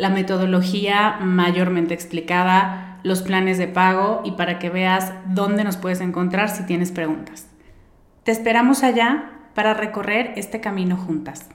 la 0.00 0.08
metodología 0.08 1.18
mayormente 1.20 1.92
explicada, 1.92 2.98
los 3.02 3.20
planes 3.20 3.58
de 3.58 3.68
pago 3.68 4.22
y 4.24 4.32
para 4.32 4.58
que 4.58 4.70
veas 4.70 5.12
dónde 5.26 5.62
nos 5.62 5.76
puedes 5.76 6.00
encontrar 6.00 6.48
si 6.48 6.64
tienes 6.64 6.90
preguntas. 6.90 7.46
Te 8.24 8.32
esperamos 8.32 8.82
allá 8.82 9.30
para 9.54 9.74
recorrer 9.74 10.32
este 10.36 10.60
camino 10.60 10.96
juntas. 10.96 11.50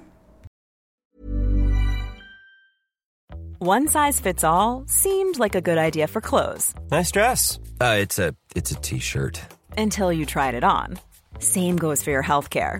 One 3.57 3.88
size 3.88 4.21
fits 4.21 4.43
all 4.43 4.83
seemed 4.85 5.39
like 5.39 5.55
a 5.55 5.61
good 5.61 5.79
idea 5.79 6.07
for 6.07 6.21
clothes. 6.21 6.75
Nice 6.91 7.11
dress. 7.11 7.57
Uh, 7.81 7.97
it's 7.99 8.19
a 8.19 8.35
it's 8.55 8.71
a 8.71 8.75
t-shirt. 8.75 9.41
Until 9.75 10.13
you 10.13 10.25
tried 10.25 10.53
it 10.53 10.63
on. 10.63 10.99
Same 11.39 11.77
goes 11.77 12.03
for 12.03 12.11
your 12.11 12.23
healthcare. 12.23 12.79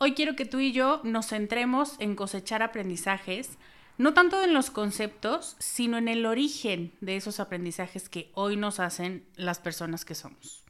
Hoy 0.00 0.14
quiero 0.14 0.36
que 0.36 0.44
tú 0.44 0.60
y 0.60 0.70
yo 0.70 1.00
nos 1.02 1.26
centremos 1.26 1.96
en 1.98 2.14
cosechar 2.14 2.62
aprendizajes, 2.62 3.58
no 3.96 4.14
tanto 4.14 4.44
en 4.44 4.54
los 4.54 4.70
conceptos, 4.70 5.56
sino 5.58 5.98
en 5.98 6.06
el 6.06 6.24
origen 6.24 6.92
de 7.00 7.16
esos 7.16 7.40
aprendizajes 7.40 8.08
que 8.08 8.30
hoy 8.34 8.56
nos 8.56 8.78
hacen 8.78 9.26
las 9.34 9.58
personas 9.58 10.04
que 10.04 10.14
somos. 10.14 10.62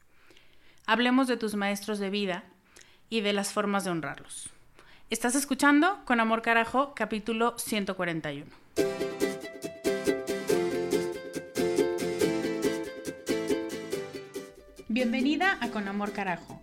Hablemos 0.87 1.29
de 1.29 1.37
tus 1.37 1.57
maestros 1.57 1.99
de 1.99 2.09
vida 2.09 2.45
y 3.11 3.21
de 3.21 3.35
las 3.35 3.53
formas 3.53 3.85
de 3.85 3.91
honrarlos. 3.91 4.49
Estás 5.11 5.35
escuchando 5.35 6.03
Con 6.07 6.21
Amor 6.21 6.41
Carajo, 6.41 6.95
capítulo 6.95 7.59
141. 7.59 8.47
Bienvenida 14.89 15.59
a 15.61 15.69
Con 15.69 15.87
Amor 15.87 16.13
Carajo 16.15 16.63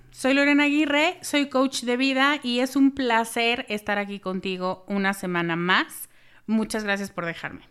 soy 0.21 0.35
Lorena 0.35 0.65
Aguirre, 0.65 1.17
soy 1.23 1.49
coach 1.49 1.81
de 1.81 1.97
vida 1.97 2.39
y 2.43 2.59
es 2.59 2.75
un 2.75 2.91
placer 2.91 3.65
estar 3.69 3.97
aquí 3.97 4.19
contigo 4.19 4.85
una 4.87 5.15
semana 5.15 5.55
más. 5.55 6.09
Muchas 6.45 6.83
gracias 6.83 7.09
por 7.09 7.25
dejarme. 7.25 7.61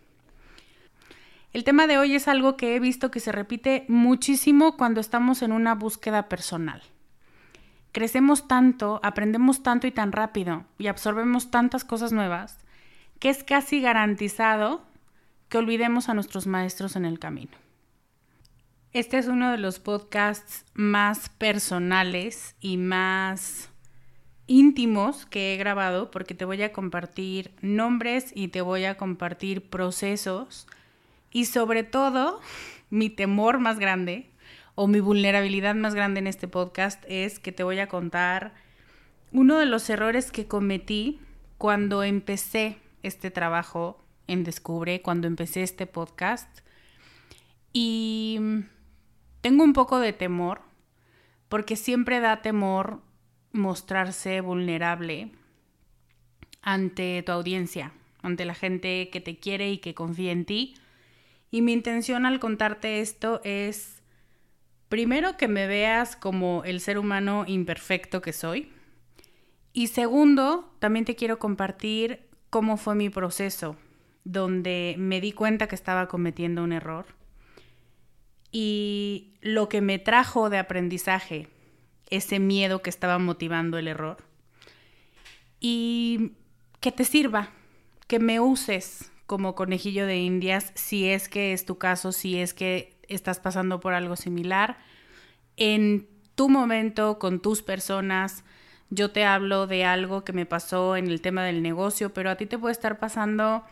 El 1.53 1.63
tema 1.63 1.87
de 1.87 1.97
hoy 1.97 2.13
es 2.13 2.27
algo 2.27 2.57
que 2.57 2.75
he 2.75 2.81
visto 2.81 3.09
que 3.09 3.21
se 3.21 3.31
repite 3.31 3.85
muchísimo 3.87 4.75
cuando 4.75 4.99
estamos 4.99 5.43
en 5.43 5.53
una 5.53 5.75
búsqueda 5.75 6.27
personal. 6.27 6.83
Crecemos 7.93 8.49
tanto, 8.49 8.99
aprendemos 9.01 9.63
tanto 9.63 9.87
y 9.87 9.93
tan 9.93 10.11
rápido 10.11 10.65
y 10.77 10.87
absorbemos 10.87 11.51
tantas 11.51 11.85
cosas 11.85 12.11
nuevas 12.11 12.59
que 13.19 13.29
es 13.29 13.45
casi 13.45 13.79
garantizado 13.79 14.83
que 15.47 15.57
olvidemos 15.57 16.09
a 16.09 16.13
nuestros 16.13 16.47
maestros 16.47 16.97
en 16.97 17.05
el 17.05 17.17
camino. 17.17 17.70
Este 18.93 19.17
es 19.17 19.27
uno 19.27 19.51
de 19.51 19.57
los 19.57 19.79
podcasts 19.79 20.65
más 20.73 21.29
personales 21.29 22.55
y 22.59 22.75
más 22.75 23.69
íntimos 24.47 25.25
que 25.25 25.53
he 25.53 25.57
grabado 25.57 26.11
porque 26.11 26.33
te 26.33 26.43
voy 26.43 26.61
a 26.61 26.73
compartir 26.73 27.53
nombres 27.61 28.33
y 28.35 28.49
te 28.49 28.59
voy 28.59 28.83
a 28.83 28.97
compartir 28.97 29.69
procesos 29.69 30.67
y 31.31 31.45
sobre 31.45 31.83
todo 31.83 32.41
mi 32.89 33.09
temor 33.09 33.59
más 33.59 33.79
grande 33.79 34.29
o 34.75 34.87
mi 34.87 34.99
vulnerabilidad 34.99 35.75
más 35.75 35.95
grande 35.95 36.19
en 36.19 36.27
este 36.27 36.49
podcast 36.49 37.01
es 37.07 37.39
que 37.39 37.53
te 37.53 37.63
voy 37.63 37.79
a 37.79 37.87
contar 37.87 38.53
uno 39.31 39.57
de 39.57 39.67
los 39.67 39.89
errores 39.89 40.33
que 40.33 40.47
cometí 40.47 41.21
cuando 41.57 42.03
empecé 42.03 42.77
este 43.03 43.31
trabajo 43.31 44.03
en 44.27 44.43
Descubre, 44.43 45.01
cuando 45.01 45.27
empecé 45.27 45.63
este 45.63 45.87
podcast. 45.87 46.59
Y 47.73 48.39
tengo 49.41 49.63
un 49.63 49.73
poco 49.73 49.99
de 49.99 50.13
temor, 50.13 50.61
porque 51.49 51.75
siempre 51.75 52.19
da 52.19 52.41
temor 52.41 53.01
mostrarse 53.51 54.39
vulnerable 54.39 55.31
ante 56.61 57.21
tu 57.23 57.31
audiencia, 57.31 57.91
ante 58.21 58.45
la 58.45 58.53
gente 58.53 59.09
que 59.09 59.19
te 59.19 59.37
quiere 59.37 59.71
y 59.71 59.79
que 59.79 59.93
confía 59.93 60.31
en 60.31 60.45
ti. 60.45 60.75
Y 61.49 61.61
mi 61.61 61.73
intención 61.73 62.25
al 62.25 62.39
contarte 62.39 63.01
esto 63.01 63.41
es, 63.43 64.01
primero, 64.87 65.35
que 65.37 65.47
me 65.47 65.67
veas 65.67 66.15
como 66.15 66.63
el 66.63 66.79
ser 66.79 66.97
humano 66.97 67.43
imperfecto 67.47 68.21
que 68.21 68.31
soy. 68.31 68.71
Y 69.73 69.87
segundo, 69.87 70.71
también 70.79 71.05
te 71.05 71.15
quiero 71.15 71.39
compartir 71.39 72.29
cómo 72.49 72.77
fue 72.77 72.95
mi 72.95 73.09
proceso, 73.09 73.75
donde 74.23 74.95
me 74.97 75.19
di 75.19 75.31
cuenta 75.31 75.67
que 75.67 75.75
estaba 75.75 76.07
cometiendo 76.07 76.63
un 76.63 76.73
error 76.73 77.20
y 78.51 79.33
lo 79.41 79.69
que 79.69 79.81
me 79.81 79.99
trajo 79.99 80.49
de 80.49 80.57
aprendizaje, 80.57 81.47
ese 82.09 82.39
miedo 82.39 82.81
que 82.81 82.89
estaba 82.89 83.17
motivando 83.17 83.77
el 83.77 83.87
error. 83.87 84.17
Y 85.59 86.33
que 86.79 86.91
te 86.91 87.05
sirva, 87.05 87.49
que 88.07 88.19
me 88.19 88.39
uses 88.39 89.11
como 89.25 89.55
conejillo 89.55 90.05
de 90.05 90.17
indias 90.17 90.71
si 90.75 91.07
es 91.07 91.29
que 91.29 91.53
es 91.53 91.65
tu 91.65 91.77
caso, 91.77 92.11
si 92.11 92.37
es 92.37 92.53
que 92.53 92.97
estás 93.07 93.39
pasando 93.39 93.79
por 93.79 93.93
algo 93.93 94.15
similar, 94.15 94.77
en 95.55 96.07
tu 96.35 96.49
momento, 96.49 97.19
con 97.19 97.39
tus 97.39 97.61
personas, 97.61 98.43
yo 98.89 99.11
te 99.11 99.23
hablo 99.23 99.67
de 99.67 99.85
algo 99.85 100.25
que 100.25 100.33
me 100.33 100.45
pasó 100.45 100.97
en 100.97 101.07
el 101.07 101.21
tema 101.21 101.45
del 101.45 101.61
negocio, 101.61 102.13
pero 102.13 102.29
a 102.29 102.35
ti 102.35 102.45
te 102.45 102.57
puede 102.57 102.73
estar 102.73 102.99
pasando 102.99 103.63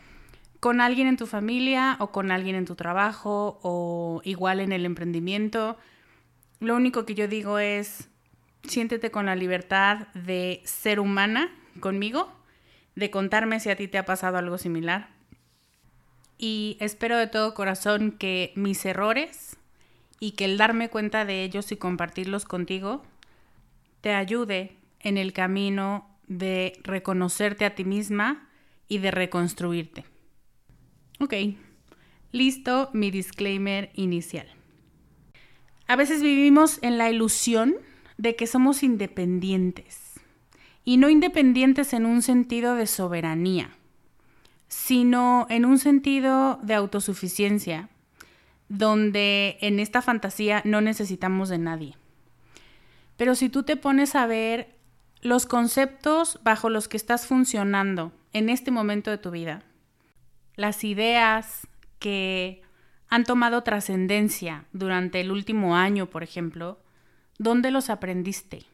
con 0.60 0.82
alguien 0.82 1.08
en 1.08 1.18
tu 1.18 1.26
familia 1.26 1.96
o 2.00 2.12
con 2.12 2.32
alguien 2.32 2.56
en 2.56 2.66
tu 2.66 2.76
trabajo 2.76 3.60
o 3.64 4.22
igual 4.24 4.60
en 4.60 4.72
el 4.72 4.86
emprendimiento. 4.86 5.78
Lo 6.60 6.76
único 6.76 7.06
que 7.06 7.16
yo 7.16 7.28
digo 7.28 7.60
es, 7.60 8.10
siéntete 8.64 9.12
con 9.12 9.28
la 9.28 9.36
libertad 9.36 10.08
de 10.14 10.62
ser 10.66 11.00
humana 11.00 11.50
conmigo, 11.80 12.32
de 12.96 13.10
contarme 13.10 13.60
si 13.60 13.70
a 13.70 13.78
ti 13.78 13.88
te 13.88 13.98
ha 13.98 14.06
pasado 14.06 14.38
algo 14.38 14.58
similar. 14.58 15.10
Y 16.38 16.78
espero 16.80 17.18
de 17.18 17.28
todo 17.28 17.54
corazón 17.54 18.12
que 18.12 18.52
mis 18.56 18.86
errores 18.86 19.58
y 20.20 20.32
que 20.32 20.46
el 20.46 20.58
darme 20.58 20.90
cuenta 20.90 21.24
de 21.24 21.44
ellos 21.44 21.72
y 21.72 21.78
compartirlos 21.78 22.46
contigo 22.46 23.04
te 24.02 24.14
ayude 24.14 24.78
en 25.00 25.18
el 25.18 25.32
camino 25.32 26.10
de 26.28 26.80
reconocerte 26.84 27.66
a 27.66 27.76
ti 27.76 27.86
misma 27.86 28.50
y 28.88 29.00
de 29.00 29.12
reconstruirte. 29.12 30.06
Ok, 31.22 31.34
listo 32.32 32.90
mi 32.94 33.12
disclaimer 33.12 33.92
inicial. 33.94 34.48
A 35.86 35.98
veces 35.98 36.22
vivimos 36.22 36.80
en 36.82 36.98
la 36.98 37.10
ilusión 37.10 37.76
de 38.18 38.38
que 38.38 38.48
somos 38.48 38.84
independientes. 38.84 40.14
Y 40.86 40.96
no 40.96 41.10
independientes 41.10 41.92
en 41.92 42.06
un 42.06 42.22
sentido 42.22 42.76
de 42.76 42.88
soberanía, 42.88 43.72
sino 44.70 45.46
en 45.50 45.66
un 45.66 45.78
sentido 45.78 46.58
de 46.64 46.74
autosuficiencia, 46.76 47.90
donde 48.70 49.58
en 49.60 49.80
esta 49.82 50.02
fantasía 50.02 50.62
no 50.64 50.80
necesitamos 50.80 51.50
de 51.50 51.58
nadie. 51.58 51.98
Pero 53.18 53.36
si 53.36 53.50
tú 53.50 53.64
te 53.64 53.76
pones 53.76 54.16
a 54.16 54.26
ver 54.26 54.74
los 55.22 55.46
conceptos 55.46 56.40
bajo 56.44 56.70
los 56.70 56.88
que 56.88 56.96
estás 56.96 57.28
funcionando 57.28 58.14
en 58.32 58.48
este 58.48 58.72
momento 58.72 59.12
de 59.12 59.18
tu 59.18 59.32
vida, 59.32 59.64
las 60.60 60.84
ideas 60.84 61.68
que 62.00 62.62
han 63.08 63.24
tomado 63.24 63.64
trascendencia 63.64 64.66
durante 64.74 65.22
el 65.22 65.32
último 65.32 65.78
año, 65.78 66.08
por 66.10 66.22
ejemplo, 66.22 66.80
¿dónde 67.38 67.72
los 67.72 67.90
aprendiste? 67.90 68.66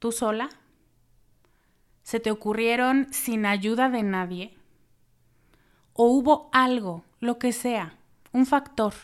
¿Tú 0.00 0.10
sola? 0.10 0.50
¿Se 2.02 2.18
te 2.18 2.32
ocurrieron 2.32 3.06
sin 3.12 3.46
ayuda 3.46 3.88
de 3.88 4.02
nadie? 4.02 4.58
¿O 5.92 6.08
hubo 6.08 6.50
algo, 6.52 7.04
lo 7.20 7.38
que 7.38 7.52
sea, 7.52 7.94
un 8.32 8.44
factor? 8.44 8.94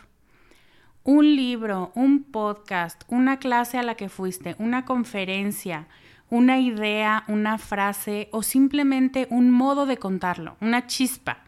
Un 1.04 1.36
libro, 1.36 1.92
un 1.94 2.24
podcast, 2.24 3.04
una 3.06 3.38
clase 3.38 3.78
a 3.78 3.84
la 3.84 3.94
que 3.94 4.08
fuiste, 4.08 4.56
una 4.58 4.84
conferencia, 4.84 5.86
una 6.30 6.58
idea, 6.58 7.22
una 7.28 7.58
frase 7.58 8.28
o 8.32 8.42
simplemente 8.42 9.28
un 9.30 9.52
modo 9.52 9.86
de 9.86 9.98
contarlo, 9.98 10.56
una 10.60 10.88
chispa 10.88 11.44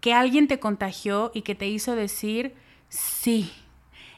que 0.00 0.14
alguien 0.14 0.48
te 0.48 0.58
contagió 0.58 1.30
y 1.34 1.42
que 1.42 1.54
te 1.54 1.68
hizo 1.68 1.94
decir 1.94 2.54
sí. 2.88 3.52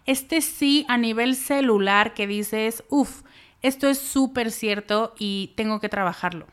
Este 0.07 0.41
sí 0.41 0.85
a 0.89 0.97
nivel 0.97 1.37
celular 1.37 2.15
que 2.15 2.27
dices, 2.27 2.85
uff, 2.89 3.23
esto 3.63 3.89
es 3.89 3.99
súper 3.99 4.51
cierto 4.51 5.15
y 5.19 5.53
tengo 5.57 5.81
que 5.81 5.89
trabajarlo. 5.89 6.47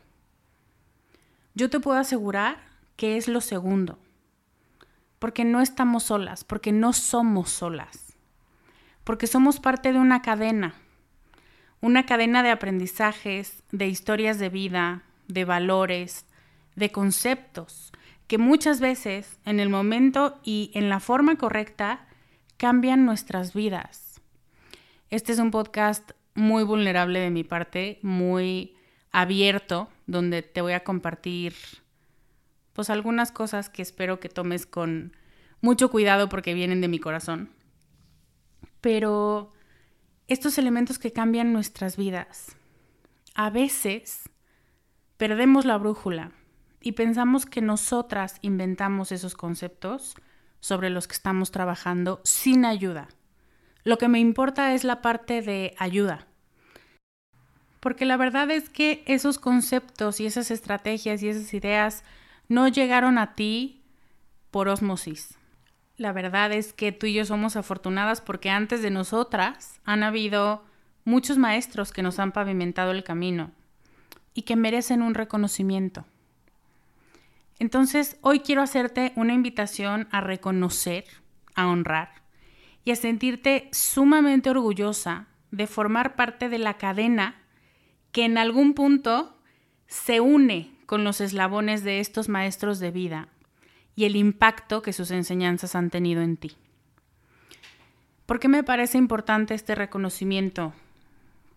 Yo 1.54 1.68
te 1.68 1.80
puedo 1.80 1.98
asegurar 1.98 2.58
que 2.96 3.16
es 3.16 3.26
lo 3.26 3.40
segundo, 3.40 3.98
porque 5.18 5.44
no 5.44 5.60
estamos 5.60 6.04
solas, 6.04 6.44
porque 6.44 6.70
no 6.70 6.92
somos 6.92 7.50
solas, 7.50 8.16
porque 9.02 9.26
somos 9.26 9.58
parte 9.58 9.92
de 9.92 9.98
una 9.98 10.22
cadena, 10.22 10.74
una 11.80 12.06
cadena 12.06 12.42
de 12.42 12.50
aprendizajes, 12.50 13.62
de 13.72 13.88
historias 13.88 14.38
de 14.38 14.48
vida, 14.48 15.02
de 15.26 15.44
valores, 15.44 16.26
de 16.76 16.92
conceptos, 16.92 17.92
que 18.30 18.38
muchas 18.38 18.78
veces 18.78 19.40
en 19.44 19.58
el 19.58 19.70
momento 19.70 20.38
y 20.44 20.70
en 20.74 20.88
la 20.88 21.00
forma 21.00 21.34
correcta 21.34 22.06
cambian 22.58 23.04
nuestras 23.04 23.54
vidas. 23.54 24.20
Este 25.08 25.32
es 25.32 25.40
un 25.40 25.50
podcast 25.50 26.12
muy 26.36 26.62
vulnerable 26.62 27.18
de 27.18 27.30
mi 27.30 27.42
parte, 27.42 27.98
muy 28.02 28.76
abierto, 29.10 29.88
donde 30.06 30.42
te 30.42 30.60
voy 30.60 30.74
a 30.74 30.84
compartir 30.84 31.56
pues 32.72 32.88
algunas 32.88 33.32
cosas 33.32 33.68
que 33.68 33.82
espero 33.82 34.20
que 34.20 34.28
tomes 34.28 34.64
con 34.64 35.16
mucho 35.60 35.90
cuidado 35.90 36.28
porque 36.28 36.54
vienen 36.54 36.80
de 36.80 36.86
mi 36.86 37.00
corazón. 37.00 37.50
Pero 38.80 39.50
estos 40.28 40.56
elementos 40.56 41.00
que 41.00 41.12
cambian 41.12 41.52
nuestras 41.52 41.96
vidas, 41.96 42.54
a 43.34 43.50
veces 43.50 44.30
perdemos 45.16 45.64
la 45.64 45.78
brújula 45.78 46.30
y 46.80 46.92
pensamos 46.92 47.46
que 47.46 47.60
nosotras 47.60 48.36
inventamos 48.40 49.12
esos 49.12 49.34
conceptos 49.34 50.14
sobre 50.60 50.90
los 50.90 51.06
que 51.06 51.14
estamos 51.14 51.50
trabajando 51.50 52.20
sin 52.24 52.64
ayuda. 52.64 53.08
Lo 53.84 53.98
que 53.98 54.08
me 54.08 54.18
importa 54.18 54.74
es 54.74 54.84
la 54.84 55.02
parte 55.02 55.42
de 55.42 55.74
ayuda. 55.78 56.26
Porque 57.80 58.04
la 58.04 58.18
verdad 58.18 58.50
es 58.50 58.68
que 58.68 59.02
esos 59.06 59.38
conceptos 59.38 60.20
y 60.20 60.26
esas 60.26 60.50
estrategias 60.50 61.22
y 61.22 61.28
esas 61.28 61.52
ideas 61.54 62.04
no 62.48 62.68
llegaron 62.68 63.16
a 63.16 63.34
ti 63.34 63.82
por 64.50 64.68
osmosis. 64.68 65.38
La 65.96 66.12
verdad 66.12 66.52
es 66.52 66.72
que 66.72 66.92
tú 66.92 67.06
y 67.06 67.14
yo 67.14 67.24
somos 67.24 67.56
afortunadas 67.56 68.20
porque 68.20 68.50
antes 68.50 68.82
de 68.82 68.90
nosotras 68.90 69.80
han 69.84 70.02
habido 70.02 70.64
muchos 71.04 71.38
maestros 71.38 71.92
que 71.92 72.02
nos 72.02 72.18
han 72.18 72.32
pavimentado 72.32 72.90
el 72.92 73.04
camino 73.04 73.50
y 74.34 74.42
que 74.42 74.56
merecen 74.56 75.02
un 75.02 75.14
reconocimiento. 75.14 76.04
Entonces, 77.60 78.16
hoy 78.22 78.40
quiero 78.40 78.62
hacerte 78.62 79.12
una 79.16 79.34
invitación 79.34 80.08
a 80.10 80.22
reconocer, 80.22 81.04
a 81.54 81.68
honrar 81.68 82.10
y 82.84 82.90
a 82.90 82.96
sentirte 82.96 83.68
sumamente 83.70 84.48
orgullosa 84.48 85.28
de 85.50 85.66
formar 85.66 86.16
parte 86.16 86.48
de 86.48 86.58
la 86.58 86.78
cadena 86.78 87.36
que 88.12 88.24
en 88.24 88.38
algún 88.38 88.72
punto 88.72 89.36
se 89.86 90.20
une 90.20 90.72
con 90.86 91.04
los 91.04 91.20
eslabones 91.20 91.84
de 91.84 92.00
estos 92.00 92.30
maestros 92.30 92.80
de 92.80 92.90
vida 92.90 93.28
y 93.94 94.06
el 94.06 94.16
impacto 94.16 94.80
que 94.80 94.94
sus 94.94 95.10
enseñanzas 95.10 95.74
han 95.74 95.90
tenido 95.90 96.22
en 96.22 96.38
ti. 96.38 96.56
¿Por 98.24 98.40
qué 98.40 98.48
me 98.48 98.64
parece 98.64 98.96
importante 98.96 99.52
este 99.52 99.74
reconocimiento? 99.74 100.72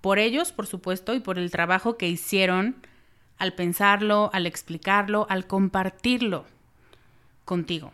Por 0.01 0.19
ellos, 0.19 0.51
por 0.51 0.67
supuesto, 0.67 1.13
y 1.13 1.21
por 1.21 1.39
el 1.39 1.49
trabajo 1.49 1.95
que 1.95 2.09
hicieron 2.09 2.75
al 3.43 3.53
pensarlo, 3.53 4.29
al 4.33 4.47
explicarlo, 4.47 5.27
al 5.29 5.47
compartirlo 5.47 6.45
contigo. 7.43 7.91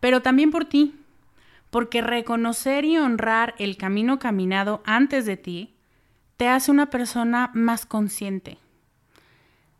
Pero 0.00 0.22
también 0.22 0.50
por 0.50 0.64
ti, 0.64 0.94
porque 1.70 2.02
reconocer 2.02 2.84
y 2.84 2.98
honrar 2.98 3.54
el 3.58 3.76
camino 3.76 4.18
caminado 4.18 4.82
antes 4.84 5.24
de 5.24 5.36
ti 5.36 5.74
te 6.36 6.48
hace 6.48 6.70
una 6.72 6.90
persona 6.90 7.50
más 7.54 7.86
consciente 7.86 8.58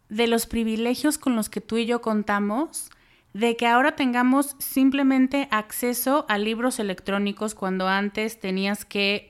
de 0.08 0.28
los 0.28 0.46
privilegios 0.46 1.18
con 1.18 1.34
los 1.34 1.48
que 1.48 1.60
tú 1.60 1.78
y 1.78 1.86
yo 1.86 2.00
contamos, 2.00 2.90
de 3.32 3.56
que 3.56 3.66
ahora 3.66 3.96
tengamos 3.96 4.54
simplemente 4.58 5.48
acceso 5.50 6.26
a 6.28 6.38
libros 6.38 6.78
electrónicos 6.78 7.56
cuando 7.56 7.88
antes 7.88 8.38
tenías 8.38 8.84
que 8.84 9.28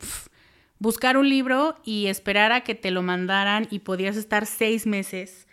buscar 0.79 1.17
un 1.17 1.29
libro 1.31 1.77
y 1.83 2.07
esperar 2.07 2.53
a 2.53 2.61
que 2.61 2.75
te 2.75 2.91
lo 2.91 3.03
mandaran 3.03 3.67
y 3.71 3.81
podías 3.81 4.17
estar 4.17 4.45
seis 4.45 4.87
meses 4.87 5.46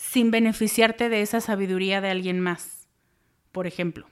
sin 0.00 0.30
beneficiarte 0.30 1.10
de 1.10 1.20
esa 1.20 1.42
sabiduría 1.42 2.00
de 2.00 2.08
alguien 2.08 2.40
más, 2.40 2.88
por 3.52 3.66
ejemplo. 3.66 4.06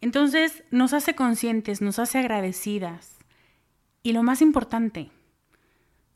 Entonces 0.00 0.64
nos 0.72 0.94
hace 0.94 1.14
conscientes, 1.14 1.80
nos 1.80 2.00
hace 2.00 2.18
agradecidas 2.18 3.18
y 4.02 4.12
lo 4.12 4.24
más 4.24 4.42
importante, 4.42 5.12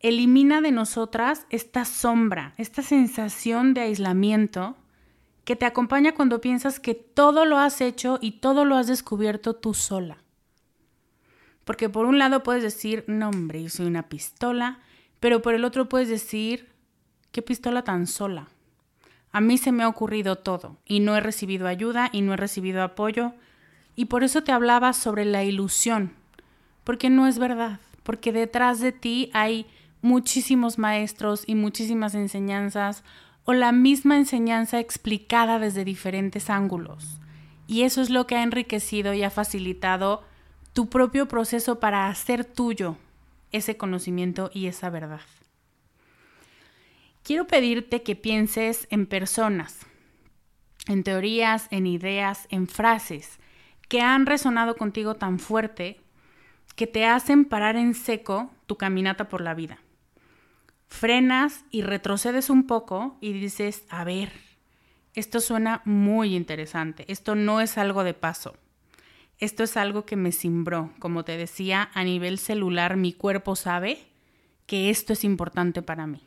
elimina 0.00 0.60
de 0.60 0.72
nosotras 0.72 1.46
esta 1.50 1.84
sombra, 1.84 2.52
esta 2.56 2.82
sensación 2.82 3.74
de 3.74 3.82
aislamiento 3.82 4.76
que 5.44 5.54
te 5.54 5.64
acompaña 5.64 6.12
cuando 6.12 6.40
piensas 6.40 6.80
que 6.80 6.94
todo 6.94 7.44
lo 7.44 7.58
has 7.58 7.80
hecho 7.80 8.18
y 8.20 8.40
todo 8.40 8.64
lo 8.64 8.74
has 8.74 8.88
descubierto 8.88 9.54
tú 9.54 9.72
sola. 9.72 10.18
Porque 11.64 11.88
por 11.88 12.06
un 12.06 12.18
lado 12.18 12.42
puedes 12.42 12.64
decir, 12.64 13.04
no 13.06 13.28
hombre, 13.28 13.62
yo 13.62 13.68
soy 13.68 13.86
una 13.86 14.08
pistola, 14.08 14.80
pero 15.20 15.42
por 15.42 15.54
el 15.54 15.64
otro 15.64 15.88
puedes 15.88 16.08
decir, 16.08 16.71
qué 17.32 17.42
pistola 17.42 17.82
tan 17.82 18.06
sola. 18.06 18.48
A 19.32 19.40
mí 19.40 19.58
se 19.58 19.72
me 19.72 19.82
ha 19.82 19.88
ocurrido 19.88 20.36
todo 20.36 20.76
y 20.86 21.00
no 21.00 21.16
he 21.16 21.20
recibido 21.20 21.66
ayuda 21.66 22.10
y 22.12 22.20
no 22.20 22.34
he 22.34 22.36
recibido 22.36 22.82
apoyo 22.82 23.32
y 23.96 24.04
por 24.04 24.24
eso 24.24 24.42
te 24.42 24.52
hablaba 24.52 24.92
sobre 24.92 25.24
la 25.24 25.42
ilusión, 25.42 26.12
porque 26.84 27.10
no 27.10 27.26
es 27.26 27.38
verdad, 27.38 27.80
porque 28.02 28.32
detrás 28.32 28.80
de 28.80 28.92
ti 28.92 29.30
hay 29.32 29.66
muchísimos 30.02 30.78
maestros 30.78 31.44
y 31.46 31.54
muchísimas 31.54 32.14
enseñanzas 32.14 33.04
o 33.44 33.54
la 33.54 33.72
misma 33.72 34.16
enseñanza 34.16 34.78
explicada 34.78 35.58
desde 35.58 35.84
diferentes 35.84 36.50
ángulos. 36.50 37.18
Y 37.66 37.82
eso 37.82 38.02
es 38.02 38.10
lo 38.10 38.26
que 38.26 38.36
ha 38.36 38.42
enriquecido 38.42 39.14
y 39.14 39.22
ha 39.22 39.30
facilitado 39.30 40.22
tu 40.72 40.88
propio 40.88 41.28
proceso 41.28 41.80
para 41.80 42.08
hacer 42.08 42.44
tuyo 42.44 42.96
ese 43.50 43.76
conocimiento 43.76 44.50
y 44.52 44.66
esa 44.66 44.90
verdad. 44.90 45.20
Quiero 47.22 47.46
pedirte 47.46 48.02
que 48.02 48.16
pienses 48.16 48.86
en 48.90 49.06
personas, 49.06 49.80
en 50.88 51.04
teorías, 51.04 51.68
en 51.70 51.86
ideas, 51.86 52.46
en 52.50 52.66
frases 52.66 53.38
que 53.88 54.00
han 54.00 54.26
resonado 54.26 54.76
contigo 54.76 55.14
tan 55.16 55.38
fuerte 55.38 56.00
que 56.76 56.86
te 56.86 57.04
hacen 57.04 57.44
parar 57.44 57.76
en 57.76 57.94
seco 57.94 58.50
tu 58.66 58.76
caminata 58.76 59.28
por 59.28 59.42
la 59.42 59.54
vida. 59.54 59.78
Frenas 60.88 61.64
y 61.70 61.82
retrocedes 61.82 62.50
un 62.50 62.66
poco 62.66 63.16
y 63.20 63.32
dices, 63.32 63.84
a 63.88 64.04
ver, 64.04 64.32
esto 65.14 65.40
suena 65.40 65.82
muy 65.84 66.34
interesante, 66.34 67.04
esto 67.08 67.34
no 67.34 67.60
es 67.60 67.76
algo 67.76 68.02
de 68.04 68.14
paso, 68.14 68.56
esto 69.38 69.62
es 69.62 69.76
algo 69.76 70.06
que 70.06 70.16
me 70.16 70.32
cimbró, 70.32 70.90
como 70.98 71.24
te 71.24 71.36
decía, 71.36 71.90
a 71.94 72.04
nivel 72.04 72.38
celular 72.38 72.96
mi 72.96 73.12
cuerpo 73.12 73.56
sabe 73.56 74.06
que 74.66 74.88
esto 74.88 75.12
es 75.12 75.24
importante 75.24 75.82
para 75.82 76.06
mí. 76.06 76.22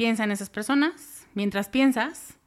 Piensa 0.00 0.24
en 0.24 0.30
esas 0.30 0.48
personas, 0.48 1.26
mientras 1.34 1.68
piensas, 1.68 2.38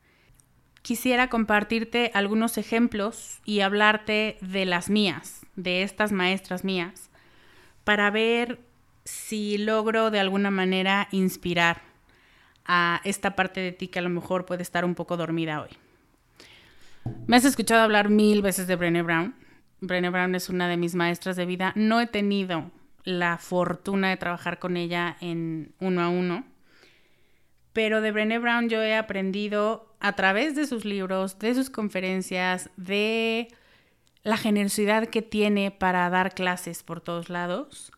quisiera 0.82 1.28
compartirte 1.30 2.10
algunos 2.16 2.58
ejemplos 2.58 3.42
y 3.46 3.60
hablarte 3.60 4.40
de 4.42 4.66
las 4.66 4.90
mías, 4.90 5.46
de 5.56 5.84
estas 5.84 6.12
maestras 6.12 6.64
mías, 6.64 7.12
para 7.84 8.10
ver 8.10 8.60
si 9.06 9.60
logro 9.60 10.10
de 10.10 10.20
alguna 10.20 10.50
manera 10.50 11.08
inspirar 11.12 11.84
a 12.66 13.02
esta 13.04 13.36
parte 13.36 13.60
de 13.60 13.72
ti 13.72 13.88
que 13.88 14.00
a 14.00 14.02
lo 14.02 14.10
mejor 14.10 14.48
puede 14.48 14.64
estar 14.64 14.84
un 14.84 14.96
poco 14.96 15.16
dormida 15.16 15.62
hoy. 15.62 15.78
Me 17.28 17.36
has 17.36 17.46
escuchado 17.46 17.84
hablar 17.84 18.10
mil 18.10 18.42
veces 18.42 18.66
de 18.66 18.76
Brené 18.76 19.04
Brown. 19.04 19.36
Brené 19.80 20.10
Brown 20.10 20.34
es 20.34 20.50
una 20.50 20.68
de 20.68 20.78
mis 20.78 20.96
maestras 20.96 21.36
de 21.36 21.46
vida. 21.46 21.72
No 21.76 22.02
he 22.02 22.08
tenido 22.08 22.72
la 23.04 23.38
fortuna 23.38 24.10
de 24.10 24.18
trabajar 24.18 24.58
con 24.58 24.76
ella 24.76 25.18
en 25.22 25.76
uno 25.80 26.02
a 26.02 26.10
uno, 26.10 26.46
pero 27.74 28.02
de 28.02 28.12
Brené 28.12 28.40
Brown 28.40 28.70
yo 28.70 28.82
he 28.82 28.96
aprendido 28.96 29.94
a 30.00 30.14
través 30.14 30.56
de 30.56 30.68
sus 30.68 30.86
libros, 30.86 31.40
de 31.40 31.56
sus 31.56 31.70
conferencias, 31.70 32.70
de 32.78 33.48
la 34.24 34.38
generosidad 34.38 35.08
que 35.08 35.22
tiene 35.22 35.72
para 35.72 36.10
dar 36.10 36.34
clases 36.34 36.84
por 36.84 37.02
todos 37.02 37.30
lados, 37.30 37.92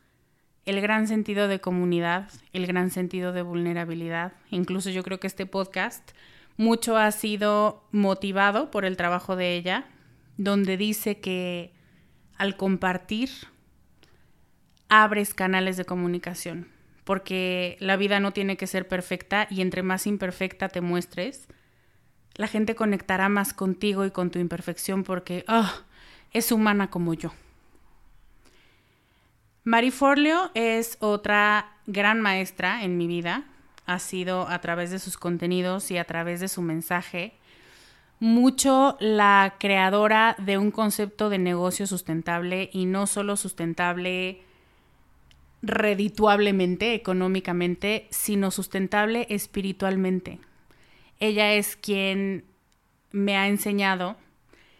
el 0.65 0.81
gran 0.81 1.07
sentido 1.07 1.47
de 1.47 1.59
comunidad, 1.59 2.29
el 2.51 2.65
gran 2.65 2.89
sentido 2.89 3.31
de 3.31 3.43
vulnerabilidad. 3.43 4.33
Incluso 4.49 4.89
yo 4.89 5.03
creo 5.03 5.19
que 5.19 5.27
este 5.27 5.45
podcast 5.45 6.11
mucho 6.57 6.97
ha 6.97 7.11
sido 7.11 7.83
motivado 7.91 8.71
por 8.71 8.85
el 8.85 8.97
trabajo 8.97 9.35
de 9.35 9.55
ella, 9.55 9.85
donde 10.37 10.77
dice 10.77 11.19
que 11.19 11.73
al 12.37 12.57
compartir 12.57 13.29
abres 14.89 15.33
canales 15.33 15.77
de 15.77 15.85
comunicación, 15.85 16.67
porque 17.05 17.77
la 17.79 17.95
vida 17.95 18.19
no 18.19 18.31
tiene 18.31 18.57
que 18.57 18.67
ser 18.67 18.87
perfecta 18.87 19.47
y 19.49 19.61
entre 19.61 19.83
más 19.83 20.07
imperfecta 20.07 20.67
te 20.67 20.81
muestres, 20.81 21.47
la 22.35 22.47
gente 22.47 22.75
conectará 22.75 23.29
más 23.29 23.53
contigo 23.53 24.05
y 24.05 24.11
con 24.11 24.31
tu 24.31 24.39
imperfección 24.39 25.03
porque 25.03 25.45
oh, 25.47 25.71
es 26.33 26.51
humana 26.51 26.89
como 26.89 27.13
yo. 27.13 27.31
Mari 29.63 29.91
Forleo 29.91 30.51
es 30.53 30.97
otra 30.99 31.77
gran 31.87 32.21
maestra 32.21 32.83
en 32.83 32.97
mi 32.97 33.07
vida. 33.07 33.45
Ha 33.85 33.99
sido 33.99 34.47
a 34.49 34.59
través 34.59 34.91
de 34.91 34.99
sus 34.99 35.17
contenidos 35.17 35.89
y 35.91 35.97
a 35.97 36.05
través 36.05 36.39
de 36.39 36.47
su 36.47 36.61
mensaje 36.61 37.33
mucho 38.19 38.97
la 38.99 39.55
creadora 39.59 40.35
de 40.39 40.57
un 40.57 40.71
concepto 40.71 41.29
de 41.29 41.37
negocio 41.37 41.85
sustentable 41.85 42.69
y 42.73 42.85
no 42.85 43.07
solo 43.07 43.35
sustentable 43.35 44.41
redituablemente, 45.65 46.93
económicamente, 46.93 48.07
sino 48.11 48.51
sustentable 48.51 49.27
espiritualmente. 49.29 50.39
Ella 51.19 51.53
es 51.53 51.75
quien 51.75 52.45
me 53.11 53.37
ha 53.37 53.47
enseñado 53.47 54.17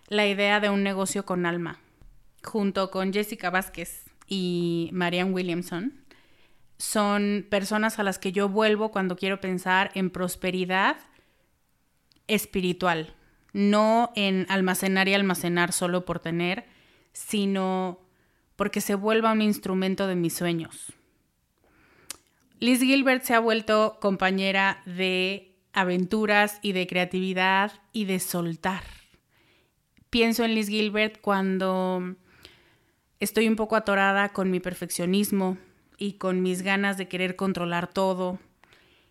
la 0.08 0.28
idea 0.28 0.60
de 0.60 0.70
un 0.70 0.84
negocio 0.84 1.26
con 1.26 1.46
alma, 1.46 1.80
junto 2.44 2.92
con 2.92 3.14
Jessica 3.14 3.50
Vázquez 3.50 4.06
y 4.28 4.90
Marianne 4.94 5.32
Williamson. 5.32 5.94
Son 6.78 7.46
personas 7.50 8.00
a 8.00 8.04
las 8.04 8.20
que 8.20 8.32
yo 8.32 8.50
vuelvo 8.50 8.92
cuando 8.92 9.16
quiero 9.16 9.40
pensar 9.40 9.92
en 9.96 10.10
prosperidad 10.10 10.98
espiritual, 12.28 13.16
no 13.54 14.12
en 14.16 14.46
almacenar 14.50 15.08
y 15.08 15.14
almacenar 15.14 15.72
solo 15.72 16.06
por 16.06 16.20
tener, 16.20 16.66
sino 17.14 18.05
porque 18.56 18.82
se 18.82 18.96
vuelva 18.96 19.32
un 19.32 19.42
instrumento 19.42 20.08
de 20.08 20.16
mis 20.16 20.34
sueños. 20.34 20.94
Liz 22.60 22.80
Gilbert 22.80 23.24
se 23.24 23.34
ha 23.34 23.40
vuelto 23.40 23.98
compañera 24.00 24.82
de 24.86 25.56
aventuras 25.74 26.60
y 26.62 26.72
de 26.72 26.88
creatividad 26.88 27.74
y 27.92 28.06
de 28.06 28.20
soltar. 28.20 28.84
Pienso 30.10 30.46
en 30.46 30.56
Liz 30.56 30.70
Gilbert 30.70 31.20
cuando 31.20 32.16
estoy 33.20 33.50
un 33.50 33.58
poco 33.58 33.76
atorada 33.76 34.30
con 34.30 34.50
mi 34.52 34.62
perfeccionismo 34.62 35.58
y 35.98 36.14
con 36.14 36.42
mis 36.42 36.62
ganas 36.62 36.98
de 36.98 37.10
querer 37.10 37.36
controlar 37.36 37.88
todo. 37.88 38.40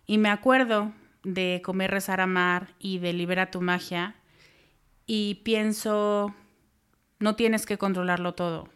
Y 0.07 0.17
me 0.17 0.29
acuerdo 0.29 0.91
de 1.23 1.61
comer, 1.63 1.91
rezar, 1.91 2.21
amar 2.21 2.73
y 2.79 2.97
de 2.97 3.13
libera 3.13 3.51
tu 3.51 3.61
magia. 3.61 4.15
Y 5.05 5.35
pienso, 5.43 6.33
no 7.19 7.35
tienes 7.35 7.67
que 7.67 7.77
controlarlo 7.77 8.33
todo. 8.33 8.69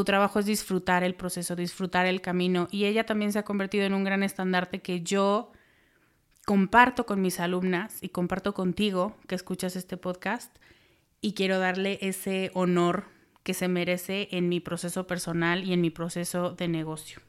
Tu 0.00 0.04
trabajo 0.04 0.38
es 0.38 0.46
disfrutar 0.46 1.04
el 1.04 1.14
proceso, 1.14 1.54
disfrutar 1.54 2.06
el 2.06 2.22
camino. 2.22 2.68
Y 2.70 2.86
ella 2.86 3.04
también 3.04 3.34
se 3.34 3.38
ha 3.38 3.42
convertido 3.42 3.84
en 3.84 3.92
un 3.92 4.02
gran 4.02 4.22
estandarte 4.22 4.80
que 4.80 5.02
yo 5.02 5.52
comparto 6.46 7.04
con 7.04 7.20
mis 7.20 7.38
alumnas 7.38 7.98
y 8.00 8.08
comparto 8.08 8.54
contigo 8.54 9.14
que 9.28 9.34
escuchas 9.34 9.76
este 9.76 9.98
podcast. 9.98 10.56
Y 11.20 11.34
quiero 11.34 11.58
darle 11.58 11.98
ese 12.00 12.50
honor 12.54 13.08
que 13.42 13.52
se 13.52 13.68
merece 13.68 14.28
en 14.30 14.48
mi 14.48 14.58
proceso 14.58 15.06
personal 15.06 15.64
y 15.64 15.74
en 15.74 15.82
mi 15.82 15.90
proceso 15.90 16.52
de 16.52 16.68
negocio. 16.68 17.20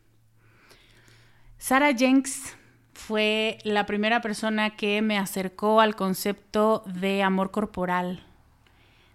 Sarah 1.58 1.94
Jenks 1.94 2.56
fue 2.94 3.58
la 3.66 3.86
primera 3.86 4.22
persona 4.22 4.78
que 4.78 5.02
me 5.02 5.18
acercó 5.18 5.82
al 5.82 5.98
concepto 5.98 6.84
de 6.86 7.22
amor 7.22 7.52
corporal, 7.52 8.24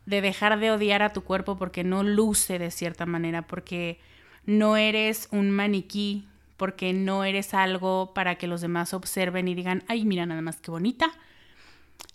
de 0.06 0.20
dejar 0.20 0.58
de 0.58 0.70
odiar 0.70 1.02
a 1.02 1.12
tu 1.12 1.22
cuerpo 1.22 1.56
porque 1.56 1.84
no 1.84 2.02
luce 2.02 2.58
de 2.58 2.70
cierta 2.70 3.06
manera, 3.06 3.42
porque 3.42 4.00
no 4.44 4.76
eres 4.76 5.28
un 5.32 5.50
maniquí, 5.50 6.28
porque 6.56 6.92
no 6.92 7.24
eres 7.24 7.52
algo 7.52 8.14
para 8.14 8.36
que 8.36 8.46
los 8.46 8.60
demás 8.60 8.94
observen 8.94 9.48
y 9.48 9.54
digan, 9.54 9.84
ay, 9.88 10.04
mira 10.04 10.24
nada 10.24 10.40
más 10.40 10.60
que 10.60 10.70
bonita. 10.70 11.10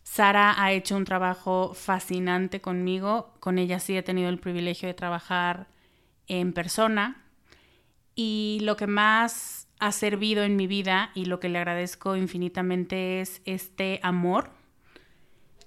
Sara 0.03 0.62
ha 0.62 0.71
hecho 0.71 0.95
un 0.98 1.05
trabajo 1.05 1.74
fascinante 1.74 2.60
conmigo, 2.60 3.33
con 3.39 3.57
ella 3.57 3.79
sí 3.79 3.95
he 3.95 4.03
tenido 4.03 4.29
el 4.29 4.39
privilegio 4.39 4.88
de 4.88 4.93
trabajar 4.93 5.67
en 6.27 6.53
persona 6.53 7.24
y 8.15 8.60
lo 8.62 8.75
que 8.75 8.88
más 8.88 9.67
ha 9.79 9.91
servido 9.91 10.43
en 10.43 10.55
mi 10.55 10.67
vida 10.67 11.12
y 11.15 11.25
lo 11.25 11.39
que 11.39 11.50
le 11.50 11.60
agradezco 11.60 12.15
infinitamente 12.15 13.21
es 13.21 13.41
este 13.45 14.00
amor 14.03 14.51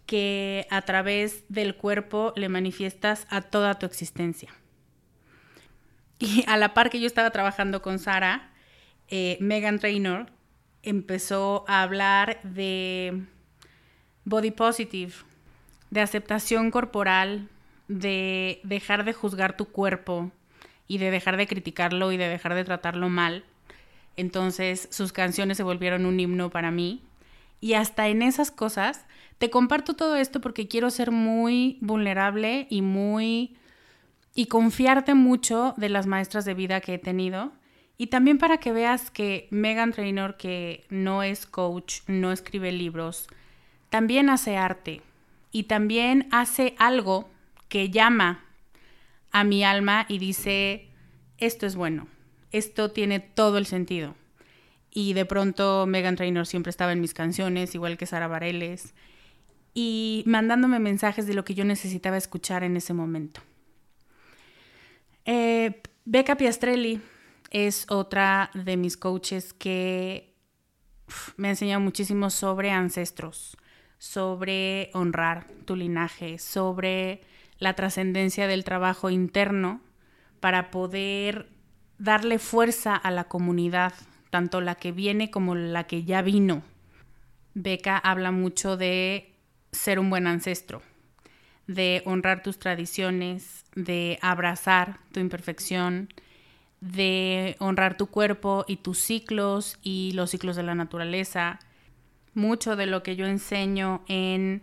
que 0.06 0.66
a 0.70 0.82
través 0.82 1.44
del 1.48 1.76
cuerpo 1.76 2.32
le 2.36 2.48
manifiestas 2.48 3.26
a 3.30 3.42
toda 3.42 3.78
tu 3.78 3.86
existencia. 3.86 4.54
Y 6.18 6.44
a 6.46 6.56
la 6.56 6.74
par 6.74 6.90
que 6.90 7.00
yo 7.00 7.06
estaba 7.06 7.30
trabajando 7.30 7.82
con 7.82 7.98
Sara, 7.98 8.50
eh, 9.08 9.36
Megan 9.40 9.78
Trainor 9.78 10.26
empezó 10.82 11.64
a 11.66 11.82
hablar 11.82 12.40
de 12.42 13.22
body 14.24 14.50
positive, 14.50 15.12
de 15.90 16.00
aceptación 16.00 16.70
corporal, 16.70 17.48
de 17.88 18.60
dejar 18.64 19.04
de 19.04 19.12
juzgar 19.12 19.56
tu 19.56 19.66
cuerpo 19.66 20.30
y 20.86 20.98
de 20.98 21.10
dejar 21.10 21.36
de 21.36 21.46
criticarlo 21.46 22.12
y 22.12 22.16
de 22.16 22.28
dejar 22.28 22.54
de 22.54 22.64
tratarlo 22.64 23.08
mal. 23.08 23.44
Entonces 24.16 24.88
sus 24.90 25.12
canciones 25.12 25.56
se 25.56 25.62
volvieron 25.62 26.06
un 26.06 26.18
himno 26.20 26.50
para 26.50 26.70
mí. 26.70 27.02
Y 27.64 27.72
hasta 27.72 28.08
en 28.08 28.20
esas 28.20 28.50
cosas 28.50 29.06
te 29.38 29.48
comparto 29.48 29.94
todo 29.94 30.16
esto 30.16 30.42
porque 30.42 30.68
quiero 30.68 30.90
ser 30.90 31.10
muy 31.10 31.78
vulnerable 31.80 32.66
y 32.68 32.82
muy... 32.82 33.56
y 34.34 34.48
confiarte 34.48 35.14
mucho 35.14 35.72
de 35.78 35.88
las 35.88 36.06
maestras 36.06 36.44
de 36.44 36.52
vida 36.52 36.82
que 36.82 36.92
he 36.92 36.98
tenido. 36.98 37.52
Y 37.96 38.08
también 38.08 38.36
para 38.36 38.58
que 38.58 38.70
veas 38.70 39.10
que 39.10 39.48
Megan 39.50 39.94
Trainor, 39.94 40.36
que 40.36 40.84
no 40.90 41.22
es 41.22 41.46
coach, 41.46 42.00
no 42.06 42.32
escribe 42.32 42.70
libros, 42.70 43.28
también 43.88 44.28
hace 44.28 44.58
arte 44.58 45.00
y 45.50 45.62
también 45.62 46.28
hace 46.32 46.74
algo 46.76 47.30
que 47.70 47.88
llama 47.88 48.44
a 49.30 49.42
mi 49.42 49.64
alma 49.64 50.04
y 50.10 50.18
dice, 50.18 50.90
esto 51.38 51.64
es 51.64 51.76
bueno, 51.76 52.08
esto 52.52 52.90
tiene 52.90 53.20
todo 53.20 53.56
el 53.56 53.64
sentido. 53.64 54.16
Y 54.94 55.12
de 55.12 55.26
pronto 55.26 55.86
Megan 55.86 56.16
Trainor 56.16 56.46
siempre 56.46 56.70
estaba 56.70 56.92
en 56.92 57.02
mis 57.02 57.12
canciones, 57.12 57.74
igual 57.74 57.98
que 57.98 58.06
Sara 58.06 58.28
Bareles, 58.28 58.94
y 59.74 60.22
mandándome 60.26 60.78
mensajes 60.78 61.26
de 61.26 61.34
lo 61.34 61.44
que 61.44 61.54
yo 61.54 61.64
necesitaba 61.64 62.16
escuchar 62.16 62.62
en 62.62 62.76
ese 62.76 62.94
momento. 62.94 63.42
Eh, 65.26 65.82
Becca 66.04 66.36
Piastrelli 66.36 67.00
es 67.50 67.86
otra 67.90 68.50
de 68.54 68.76
mis 68.76 68.96
coaches 68.96 69.52
que 69.52 70.34
me 71.36 71.48
ha 71.48 71.50
enseñado 71.50 71.80
muchísimo 71.80 72.30
sobre 72.30 72.70
ancestros, 72.70 73.56
sobre 73.98 74.90
honrar 74.94 75.46
tu 75.64 75.76
linaje, 75.76 76.38
sobre 76.38 77.22
la 77.58 77.74
trascendencia 77.74 78.46
del 78.46 78.64
trabajo 78.64 79.10
interno 79.10 79.80
para 80.40 80.70
poder 80.70 81.48
darle 81.98 82.38
fuerza 82.38 82.96
a 82.96 83.10
la 83.10 83.24
comunidad, 83.24 83.92
tanto 84.34 84.60
la 84.60 84.74
que 84.74 84.90
viene 84.90 85.30
como 85.30 85.54
la 85.54 85.84
que 85.84 86.02
ya 86.02 86.20
vino. 86.20 86.64
Beca 87.54 87.96
habla 87.96 88.32
mucho 88.32 88.76
de 88.76 89.32
ser 89.70 90.00
un 90.00 90.10
buen 90.10 90.26
ancestro, 90.26 90.82
de 91.68 92.02
honrar 92.04 92.42
tus 92.42 92.58
tradiciones, 92.58 93.64
de 93.76 94.18
abrazar 94.22 94.98
tu 95.12 95.20
imperfección, 95.20 96.08
de 96.80 97.54
honrar 97.60 97.96
tu 97.96 98.08
cuerpo 98.08 98.64
y 98.66 98.78
tus 98.78 98.98
ciclos 98.98 99.78
y 99.84 100.10
los 100.14 100.30
ciclos 100.30 100.56
de 100.56 100.64
la 100.64 100.74
naturaleza. 100.74 101.60
Mucho 102.34 102.74
de 102.74 102.86
lo 102.86 103.04
que 103.04 103.14
yo 103.14 103.26
enseño 103.26 104.02
en 104.08 104.62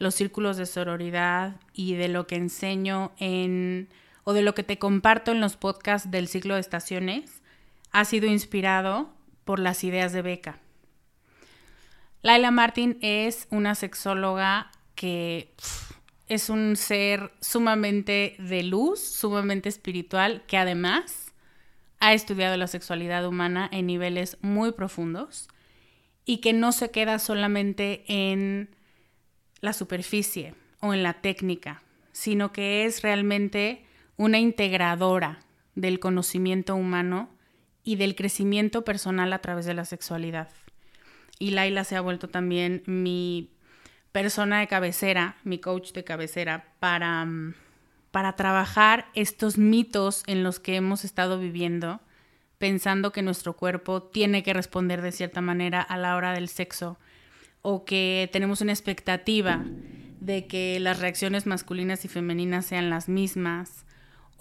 los 0.00 0.16
círculos 0.16 0.56
de 0.56 0.66
sororidad 0.66 1.60
y 1.72 1.94
de 1.94 2.08
lo 2.08 2.26
que 2.26 2.34
enseño 2.34 3.12
en 3.18 3.88
o 4.24 4.32
de 4.32 4.42
lo 4.42 4.56
que 4.56 4.64
te 4.64 4.80
comparto 4.80 5.30
en 5.30 5.40
los 5.40 5.56
podcasts 5.56 6.10
del 6.10 6.26
ciclo 6.26 6.54
de 6.54 6.60
estaciones 6.60 7.41
ha 7.92 8.04
sido 8.04 8.26
inspirado 8.26 9.12
por 9.44 9.58
las 9.58 9.84
ideas 9.84 10.12
de 10.12 10.22
Beca. 10.22 10.58
Laila 12.22 12.50
Martin 12.50 12.98
es 13.00 13.46
una 13.50 13.74
sexóloga 13.74 14.70
que 14.94 15.54
es 16.28 16.48
un 16.48 16.76
ser 16.76 17.32
sumamente 17.40 18.36
de 18.38 18.62
luz, 18.62 19.00
sumamente 19.00 19.68
espiritual, 19.68 20.44
que 20.46 20.56
además 20.56 21.32
ha 22.00 22.14
estudiado 22.14 22.56
la 22.56 22.66
sexualidad 22.66 23.26
humana 23.26 23.68
en 23.70 23.86
niveles 23.86 24.38
muy 24.40 24.72
profundos 24.72 25.48
y 26.24 26.38
que 26.38 26.52
no 26.52 26.72
se 26.72 26.90
queda 26.90 27.18
solamente 27.18 28.04
en 28.06 28.74
la 29.60 29.72
superficie 29.72 30.54
o 30.80 30.94
en 30.94 31.02
la 31.02 31.14
técnica, 31.14 31.82
sino 32.12 32.52
que 32.52 32.84
es 32.84 33.02
realmente 33.02 33.84
una 34.16 34.38
integradora 34.38 35.40
del 35.74 36.00
conocimiento 36.00 36.74
humano 36.76 37.28
y 37.84 37.96
del 37.96 38.14
crecimiento 38.14 38.84
personal 38.84 39.32
a 39.32 39.40
través 39.40 39.66
de 39.66 39.74
la 39.74 39.84
sexualidad. 39.84 40.48
Y 41.38 41.50
Laila 41.50 41.84
se 41.84 41.96
ha 41.96 42.00
vuelto 42.00 42.28
también 42.28 42.82
mi 42.86 43.50
persona 44.12 44.60
de 44.60 44.68
cabecera, 44.68 45.36
mi 45.42 45.58
coach 45.58 45.92
de 45.92 46.04
cabecera, 46.04 46.66
para, 46.78 47.24
mm, 47.24 47.54
para 48.10 48.36
trabajar 48.36 49.06
estos 49.14 49.58
mitos 49.58 50.22
en 50.26 50.44
los 50.44 50.60
que 50.60 50.76
hemos 50.76 51.04
estado 51.04 51.38
viviendo, 51.38 52.00
pensando 52.58 53.10
que 53.10 53.22
nuestro 53.22 53.54
cuerpo 53.54 54.02
tiene 54.02 54.42
que 54.42 54.52
responder 54.52 55.02
de 55.02 55.12
cierta 55.12 55.40
manera 55.40 55.80
a 55.80 55.96
la 55.96 56.14
hora 56.14 56.32
del 56.32 56.48
sexo 56.48 56.98
o 57.62 57.84
que 57.84 58.28
tenemos 58.32 58.60
una 58.60 58.72
expectativa 58.72 59.64
de 60.20 60.46
que 60.46 60.78
las 60.78 61.00
reacciones 61.00 61.46
masculinas 61.46 62.04
y 62.04 62.08
femeninas 62.08 62.66
sean 62.66 62.90
las 62.90 63.08
mismas 63.08 63.84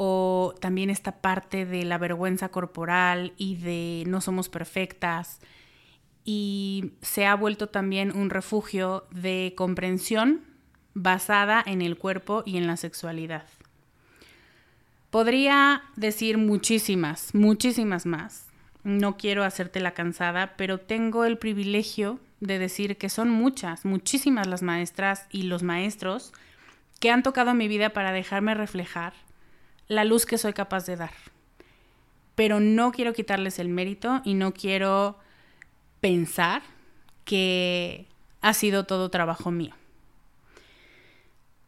o 0.04 0.56
también 0.60 0.90
esta 0.90 1.22
parte 1.22 1.64
de 1.64 1.86
la 1.86 2.00
vergüenza 2.00 2.50
corporal 2.50 3.34
y 3.38 3.58
de 3.58 4.04
no 4.08 4.20
somos 4.20 4.50
perfectas 4.50 5.40
y 6.26 6.94
se 7.04 7.28
ha 7.28 7.36
vuelto 7.36 7.70
también 7.70 8.12
un 8.18 8.32
refugio 8.32 9.06
de 9.12 9.54
comprensión 9.56 10.42
basada 10.96 11.64
en 11.64 11.84
el 11.84 12.00
cuerpo 12.00 12.42
y 12.48 12.58
en 12.58 12.66
la 12.66 12.78
sexualidad. 12.78 13.46
Podría 15.12 15.84
decir 15.96 16.40
muchísimas, 16.40 17.36
muchísimas 17.36 18.08
más. 18.08 18.48
No 18.84 19.18
quiero 19.18 19.44
hacerte 19.44 19.80
la 19.82 19.94
cansada, 19.94 20.56
pero 20.58 20.80
tengo 20.80 21.26
el 21.26 21.38
privilegio 21.38 22.20
de 22.40 22.58
decir 22.58 22.98
que 22.98 23.10
son 23.10 23.30
muchas, 23.30 23.86
muchísimas 23.86 24.48
las 24.48 24.64
maestras 24.64 25.28
y 25.30 25.44
los 25.44 25.62
maestros 25.62 26.34
que 27.00 27.12
han 27.12 27.22
tocado 27.22 27.54
mi 27.54 27.68
vida 27.68 27.92
para 27.92 28.12
dejarme 28.12 28.56
reflejar 28.56 29.14
la 29.92 30.06
luz 30.06 30.26
que 30.26 30.38
soy 30.38 30.54
capaz 30.54 30.86
de 30.86 30.96
dar. 30.96 31.12
Pero 32.36 32.62
no 32.62 32.94
quiero 32.94 33.12
quitarles 33.12 33.60
el 33.60 33.68
mérito 33.68 34.22
y 34.24 34.36
no 34.36 34.54
quiero 34.54 35.20
pensar 36.00 36.62
que 37.26 38.08
ha 38.40 38.54
sido 38.54 38.86
todo 38.86 39.10
trabajo 39.10 39.52
mío. 39.52 39.76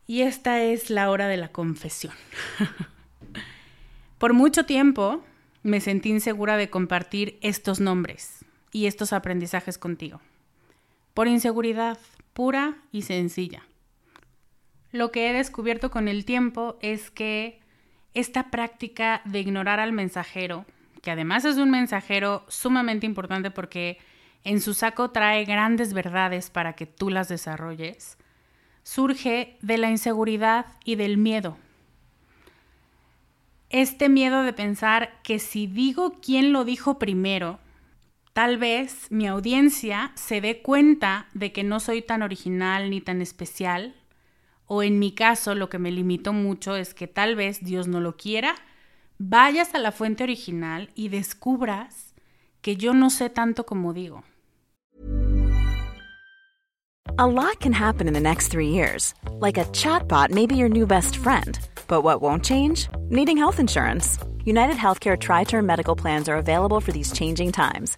Y 0.08 0.22
esta 0.22 0.64
es 0.64 0.90
la 0.90 1.10
hora 1.10 1.28
de 1.28 1.36
la 1.36 1.50
confesión. 1.50 2.14
Por 4.20 4.32
mucho 4.32 4.66
tiempo 4.66 5.22
me 5.62 5.82
sentí 5.82 6.10
insegura 6.10 6.56
de 6.56 6.70
compartir 6.70 7.38
estos 7.42 7.82
nombres 7.82 8.46
y 8.72 8.86
estos 8.86 9.12
aprendizajes 9.12 9.78
contigo. 9.78 10.22
Por 11.14 11.28
inseguridad 11.28 12.00
pura 12.32 12.78
y 12.94 13.02
sencilla. 13.02 13.64
Lo 14.94 15.12
que 15.12 15.30
he 15.30 15.34
descubierto 15.34 15.92
con 15.92 16.08
el 16.08 16.24
tiempo 16.24 16.78
es 16.82 17.12
que 17.12 17.63
esta 18.14 18.52
práctica 18.52 19.22
de 19.26 19.40
ignorar 19.40 19.80
al 19.80 19.92
mensajero, 19.92 20.66
que 21.02 21.12
además 21.12 21.46
es 21.46 21.58
un 21.58 21.72
mensajero 21.72 22.46
sumamente 22.48 23.06
importante 23.06 23.52
porque 23.52 23.98
en 24.44 24.62
su 24.62 24.74
saco 24.74 25.12
trae 25.12 25.46
grandes 25.46 25.94
verdades 25.94 26.50
para 26.50 26.74
que 26.74 26.86
tú 26.86 27.10
las 27.10 27.30
desarrolles, 27.30 28.18
surge 28.84 29.58
de 29.62 29.78
la 29.78 29.90
inseguridad 29.90 30.66
y 30.84 30.96
del 30.96 31.18
miedo. 31.18 31.58
Este 33.70 34.10
miedo 34.10 34.44
de 34.44 34.54
pensar 34.54 35.20
que 35.24 35.40
si 35.40 35.66
digo 35.66 36.20
quién 36.22 36.54
lo 36.54 36.64
dijo 36.64 37.00
primero, 37.00 37.60
tal 38.34 38.58
vez 38.58 39.08
mi 39.10 39.28
audiencia 39.28 40.12
se 40.16 40.42
dé 40.42 40.62
cuenta 40.62 41.28
de 41.34 41.52
que 41.52 41.64
no 41.64 41.80
soy 41.80 42.02
tan 42.02 42.22
original 42.22 42.90
ni 42.90 43.02
tan 43.02 43.22
especial, 43.22 43.96
o 44.74 44.82
en 44.82 44.98
mi 44.98 45.12
caso 45.12 45.54
lo 45.54 45.70
que 45.70 45.78
me 45.78 45.92
limitó 45.92 46.34
mucho 46.34 46.76
es 46.76 46.96
que 46.96 47.08
tal 47.08 47.36
vez 47.36 47.64
Dios 47.64 47.88
no 47.88 48.00
lo 48.00 48.18
quiera, 48.18 48.56
vayas 49.20 49.76
a 49.76 49.78
la 49.78 49.92
fuente 49.92 50.24
original 50.24 50.90
y 50.96 51.10
descubras 51.10 52.16
que 52.62 52.76
yo 52.76 52.96
no 52.96 53.12
sé 53.12 53.30
tanto 53.30 53.68
como 53.68 53.94
digo. 53.94 54.24
A 57.20 57.28
lot 57.28 57.60
can 57.60 57.74
happen 57.74 58.08
in 58.08 58.16
the 58.16 58.20
next 58.20 58.48
three 58.48 58.70
years. 58.70 59.14
Like 59.40 59.60
a 59.60 59.66
chatbot 59.66 60.32
may 60.32 60.48
be 60.48 60.56
your 60.56 60.70
new 60.70 60.88
best 60.88 61.18
friend. 61.18 61.60
But 61.88 62.02
what 62.04 62.24
won't 62.24 62.44
change? 62.44 62.88
Needing 63.10 63.38
health 63.38 63.60
insurance. 63.60 64.18
United 64.44 64.78
Healthcare 64.78 65.20
Tri 65.20 65.44
Term 65.44 65.68
Medical 65.68 65.96
Plans 65.96 66.28
are 66.28 66.38
available 66.38 66.80
for 66.80 66.92
these 66.92 67.12
changing 67.12 67.52
times. 67.52 67.98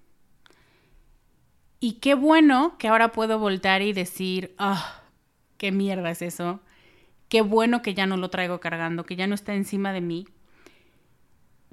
Y 1.83 1.93
qué 1.93 2.13
bueno 2.13 2.77
que 2.77 2.87
ahora 2.87 3.11
puedo 3.11 3.39
voltar 3.39 3.81
y 3.81 3.91
decir, 3.91 4.53
ah, 4.59 5.01
qué 5.57 5.71
mierda 5.71 6.11
es 6.11 6.21
eso. 6.21 6.59
Qué 7.27 7.41
bueno 7.41 7.81
que 7.81 7.95
ya 7.95 8.05
no 8.05 8.17
lo 8.17 8.29
traigo 8.29 8.59
cargando, 8.59 9.03
que 9.03 9.15
ya 9.15 9.25
no 9.25 9.33
está 9.33 9.55
encima 9.55 9.91
de 9.91 9.99
mí. 9.99 10.27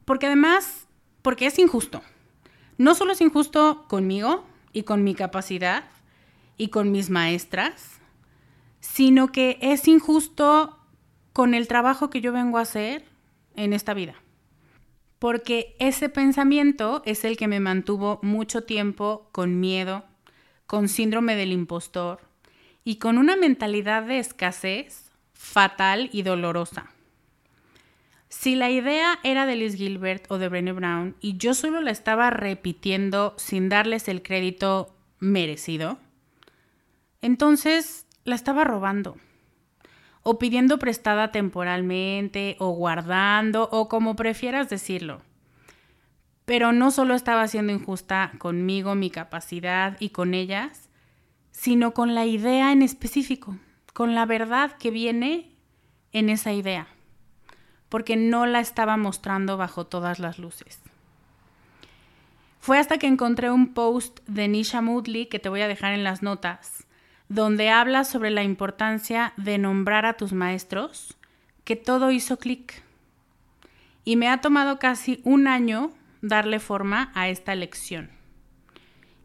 Porque 0.07 0.25
además, 0.25 0.87
porque 1.21 1.44
es 1.44 1.59
injusto. 1.59 2.01
No 2.79 2.94
solo 2.94 3.12
es 3.12 3.21
injusto 3.21 3.85
conmigo 3.87 4.47
y 4.73 4.85
con 4.85 5.05
mi 5.05 5.14
capacidad 5.14 5.85
y 6.57 6.68
con 6.68 6.90
mis 6.90 7.11
maestras, 7.11 8.01
sino 8.81 9.31
que 9.31 9.59
es 9.61 9.87
injusto 9.88 10.79
con 11.35 11.53
el 11.53 11.68
trabajo 11.68 12.09
que 12.09 12.23
yo 12.23 12.33
vengo 12.33 12.57
a 12.57 12.62
hacer 12.62 13.05
en 13.57 13.75
esta 13.75 13.92
vida 13.92 14.14
porque 15.18 15.74
ese 15.78 16.09
pensamiento 16.09 17.02
es 17.04 17.24
el 17.24 17.37
que 17.37 17.48
me 17.48 17.61
mantuvo 17.61 18.20
mucho 18.22 18.62
tiempo 18.64 19.28
con 19.33 19.59
miedo, 19.61 20.04
con 20.66 20.88
síndrome 20.88 21.35
del 21.35 21.52
impostor 21.52 22.20
y 22.85 22.96
con 22.96 23.18
una 23.18 23.37
mentalidad 23.37 24.04
de 24.04 24.18
escasez 24.18 25.11
fatal 25.33 26.09
y 26.12 26.22
dolorosa. 26.22 26.90
Si 28.28 28.54
la 28.54 28.70
idea 28.70 29.18
era 29.24 29.46
de 29.46 29.57
Liz 29.57 29.74
Gilbert 29.74 30.31
o 30.31 30.38
de 30.38 30.48
Brené 30.48 30.72
Brown 30.72 31.16
y 31.20 31.38
yo 31.38 31.54
solo 31.54 31.81
la 31.81 31.90
estaba 31.90 32.31
repitiendo 32.31 33.35
sin 33.38 33.68
darles 33.68 34.07
el 34.09 34.22
crédito 34.22 34.94
merecido, 35.18 35.98
entonces 37.22 38.07
la 38.24 38.35
estaba 38.35 38.64
robando 38.64 39.16
o 40.22 40.38
pidiendo 40.38 40.78
prestada 40.78 41.33
temporalmente, 41.33 42.57
o 42.59 42.70
guardando, 42.70 43.68
o 43.70 43.88
como 43.88 44.16
prefieras 44.16 44.68
decirlo. 44.68 45.22
Pero 46.44 46.72
no 46.72 46.90
solo 46.90 47.14
estaba 47.14 47.46
siendo 47.48 47.72
injusta 47.72 48.33
conmigo, 48.38 48.94
mi 48.94 49.11
capacidad 49.11 49.96
y 50.00 50.11
con 50.11 50.35
ellas, 50.35 50.88
sino 51.50 51.92
con 51.92 52.14
la 52.14 52.24
idea 52.24 52.72
en 52.72 52.83
específico, 52.83 53.57
con 53.92 54.14
la 54.14 54.26
verdad 54.26 54.72
que 54.78 54.90
viene 54.90 55.50
en 56.12 56.31
esa 56.31 56.52
idea, 56.52 56.87
porque 57.88 58.16
no 58.16 58.46
la 58.46 58.61
estaba 58.61 58.96
mostrando 58.96 59.57
bajo 59.57 59.87
todas 59.87 60.18
las 60.18 60.38
luces. 60.38 60.81
Fue 62.61 62.78
hasta 62.78 62.98
que 62.98 63.07
encontré 63.07 63.50
un 63.50 63.72
post 63.74 64.20
de 64.26 64.48
Nisha 64.48 64.81
Moodley, 64.81 65.26
que 65.26 65.38
te 65.38 65.48
voy 65.48 65.61
a 65.62 65.68
dejar 65.68 65.92
en 65.92 66.04
las 66.04 66.22
notas, 66.22 66.87
donde 67.28 67.70
habla 67.70 68.04
sobre 68.04 68.30
la 68.30 68.42
importancia 68.42 69.32
de 69.36 69.58
nombrar 69.58 70.06
a 70.06 70.14
tus 70.14 70.32
maestros, 70.32 71.16
que 71.64 71.76
todo 71.76 72.10
hizo 72.10 72.38
clic. 72.38 72.82
Y 74.04 74.16
me 74.16 74.28
ha 74.28 74.40
tomado 74.40 74.78
casi 74.78 75.20
un 75.24 75.46
año 75.46 75.92
darle 76.22 76.60
forma 76.60 77.12
a 77.14 77.28
esta 77.28 77.54
lección. 77.54 78.10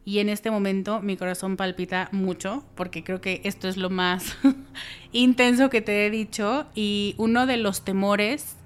Y 0.06 0.20
en 0.20 0.28
este 0.28 0.52
momento 0.52 1.00
mi 1.00 1.16
corazón 1.16 1.56
palpita 1.56 2.10
mucho 2.12 2.66
porque 2.76 3.06
creo 3.06 3.22
que 3.22 3.40
esto 3.46 3.70
es 3.70 3.78
lo 3.78 3.90
más 3.90 4.38
intenso 5.14 5.70
que 5.70 5.82
te 5.82 6.06
he 6.06 6.10
dicho 6.10 6.68
y 6.76 7.16
uno 7.18 7.46
de 7.46 7.56
los 7.56 7.86
temores 7.86 8.58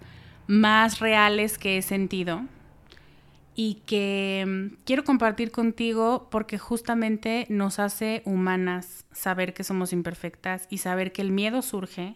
más 0.48 1.00
reales 1.00 1.60
que 1.60 1.78
he 1.78 1.82
sentido 1.84 2.42
y 3.60 3.82
que 3.88 4.46
mm, 4.48 4.84
quiero 4.86 5.04
compartir 5.04 5.52
contigo 5.52 6.28
porque 6.30 6.60
justamente 6.60 7.48
nos 7.50 7.80
hace 7.80 8.22
humanas 8.24 9.06
saber 9.12 9.56
que 9.56 9.64
somos 9.64 9.92
imperfectas 9.94 10.68
y 10.70 10.78
saber 10.78 11.12
que 11.12 11.24
el 11.24 11.32
miedo 11.32 11.64
surge, 11.64 12.16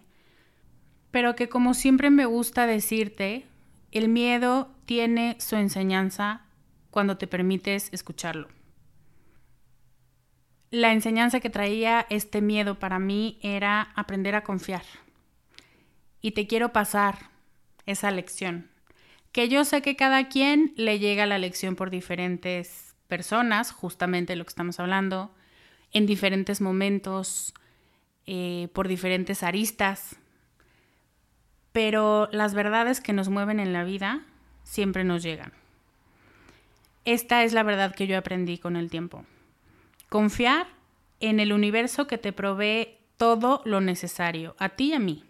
pero 1.10 1.36
que 1.36 1.49
como 1.49 1.73
siempre 1.73 2.12
me 2.12 2.25
gusta 2.25 2.67
decirte, 2.67 3.47
el 3.91 4.08
miedo 4.08 4.71
tiene 4.86 5.36
su 5.39 5.56
enseñanza 5.56 6.45
cuando 6.91 7.17
te 7.17 7.25
permites 7.25 7.89
escucharlo. 7.91 8.47
La 10.69 10.93
enseñanza 10.93 11.39
que 11.39 11.49
traía 11.49 12.06
este 12.12 12.41
miedo 12.41 12.77
para 12.77 12.99
mí 12.99 13.39
era 13.41 13.91
aprender 13.95 14.36
a 14.36 14.43
confiar. 14.43 14.84
Y 16.21 16.32
te 16.32 16.45
quiero 16.45 16.71
pasar 16.71 17.32
esa 17.88 18.12
lección. 18.12 18.70
Que 19.32 19.48
yo 19.50 19.63
sé 19.65 19.82
que 19.82 19.96
cada 19.96 20.28
quien 20.28 20.74
le 20.76 21.00
llega 21.00 21.26
la 21.26 21.38
lección 21.38 21.76
por 21.76 21.89
diferentes 21.89 22.96
personas, 23.08 23.72
justamente 23.72 24.36
lo 24.36 24.44
que 24.46 24.50
estamos 24.50 24.80
hablando, 24.80 25.34
en 25.91 26.06
diferentes 26.06 26.62
momentos, 26.62 27.54
eh, 28.26 28.70
por 28.74 28.88
diferentes 28.88 29.44
aristas. 29.44 30.15
Pero 31.72 32.30
las 32.32 32.54
verdades 32.54 33.02
que 33.02 33.13
nos 33.13 33.30
mueven 33.30 33.60
en 33.60 33.74
la 33.74 33.84
vida 33.84 34.26
siempre 34.63 35.04
nos 35.04 35.24
llegan. 35.24 35.54
Esta 37.06 37.44
es 37.44 37.54
la 37.54 37.63
verdad 37.63 37.96
que 37.96 38.08
yo 38.08 38.17
aprendí 38.17 38.58
con 38.58 38.76
el 38.76 38.89
tiempo. 38.89 39.26
Confiar 40.10 40.67
en 41.20 41.39
el 41.39 41.54
universo 41.54 42.08
que 42.08 42.17
te 42.17 42.34
provee 42.34 42.98
todo 43.17 43.62
lo 43.65 43.82
necesario, 43.82 44.56
a 44.60 44.70
ti 44.70 44.89
y 44.89 44.94
a 44.94 45.00
mí. 45.00 45.24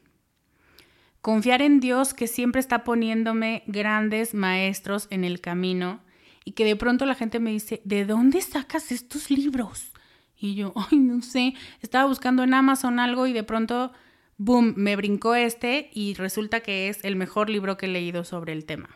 Confiar 1.22 1.62
en 1.62 1.80
Dios 1.80 2.16
que 2.16 2.26
siempre 2.26 2.60
está 2.60 2.84
poniéndome 2.84 3.64
grandes 3.68 4.34
maestros 4.34 5.08
en 5.12 5.24
el 5.24 5.40
camino 5.40 6.02
y 6.44 6.54
que 6.54 6.66
de 6.66 6.76
pronto 6.76 7.06
la 7.06 7.14
gente 7.14 7.40
me 7.40 7.52
dice, 7.52 7.80
¿de 7.86 8.06
dónde 8.06 8.42
sacas 8.42 8.92
estos 8.92 9.30
libros? 9.30 9.92
Y 10.36 10.56
yo, 10.56 10.74
ay, 10.92 10.98
no 10.98 11.22
sé, 11.22 11.54
estaba 11.82 12.06
buscando 12.06 12.42
en 12.42 12.56
Amazon 12.56 13.00
algo 13.00 13.28
y 13.28 13.34
de 13.34 13.44
pronto, 13.44 13.92
boom, 14.38 14.74
me 14.76 14.96
brincó 14.96 15.36
este 15.36 15.92
y 15.94 16.16
resulta 16.16 16.62
que 16.62 16.90
es 16.90 17.04
el 17.04 17.16
mejor 17.16 17.52
libro 17.52 17.78
que 17.78 17.86
he 17.86 17.90
leído 17.90 18.24
sobre 18.24 18.54
el 18.54 18.66
tema. 18.66 18.90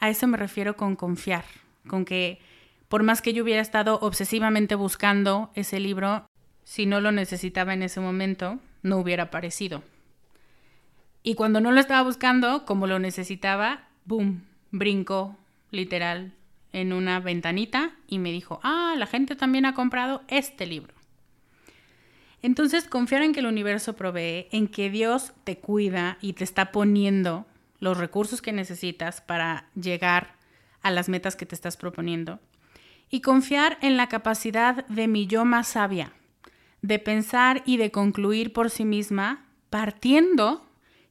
A 0.00 0.10
eso 0.10 0.26
me 0.26 0.36
refiero 0.36 0.76
con 0.76 0.96
confiar, 0.96 1.46
con 1.88 2.04
que 2.04 2.40
por 2.88 3.02
más 3.02 3.22
que 3.22 3.32
yo 3.32 3.42
hubiera 3.42 3.62
estado 3.62 3.98
obsesivamente 4.02 4.74
buscando 4.74 5.50
ese 5.54 5.80
libro, 5.80 6.26
si 6.64 6.84
no 6.84 7.00
lo 7.00 7.10
necesitaba 7.10 7.72
en 7.72 7.82
ese 7.82 8.00
momento, 8.00 8.58
no 8.82 8.98
hubiera 8.98 9.24
aparecido. 9.24 9.82
Y 11.22 11.34
cuando 11.34 11.60
no 11.60 11.72
lo 11.72 11.80
estaba 11.80 12.02
buscando, 12.02 12.64
como 12.64 12.86
lo 12.86 12.98
necesitaba, 12.98 13.88
boom, 14.04 14.44
brincó 14.70 15.36
literal 15.70 16.32
en 16.72 16.92
una 16.92 17.20
ventanita 17.20 17.92
y 18.06 18.18
me 18.18 18.32
dijo, 18.32 18.60
ah, 18.62 18.94
la 18.96 19.06
gente 19.06 19.36
también 19.36 19.66
ha 19.66 19.74
comprado 19.74 20.22
este 20.28 20.66
libro. 20.66 20.94
Entonces, 22.40 22.86
confiar 22.86 23.22
en 23.22 23.32
que 23.32 23.40
el 23.40 23.46
universo 23.46 23.96
provee, 23.96 24.46
en 24.52 24.68
que 24.68 24.90
Dios 24.90 25.32
te 25.44 25.58
cuida 25.58 26.18
y 26.20 26.34
te 26.34 26.44
está 26.44 26.70
poniendo 26.70 27.46
los 27.80 27.98
recursos 27.98 28.42
que 28.42 28.52
necesitas 28.52 29.20
para 29.20 29.68
llegar 29.74 30.36
a 30.82 30.90
las 30.90 31.08
metas 31.08 31.36
que 31.36 31.46
te 31.46 31.54
estás 31.54 31.76
proponiendo. 31.76 32.38
Y 33.10 33.22
confiar 33.22 33.78
en 33.80 33.96
la 33.96 34.08
capacidad 34.08 34.86
de 34.86 35.08
mi 35.08 35.26
yo 35.26 35.44
más 35.44 35.68
sabia, 35.68 36.12
de 36.82 36.98
pensar 36.98 37.62
y 37.64 37.76
de 37.76 37.90
concluir 37.90 38.52
por 38.52 38.70
sí 38.70 38.84
misma, 38.84 39.46
partiendo 39.70 40.67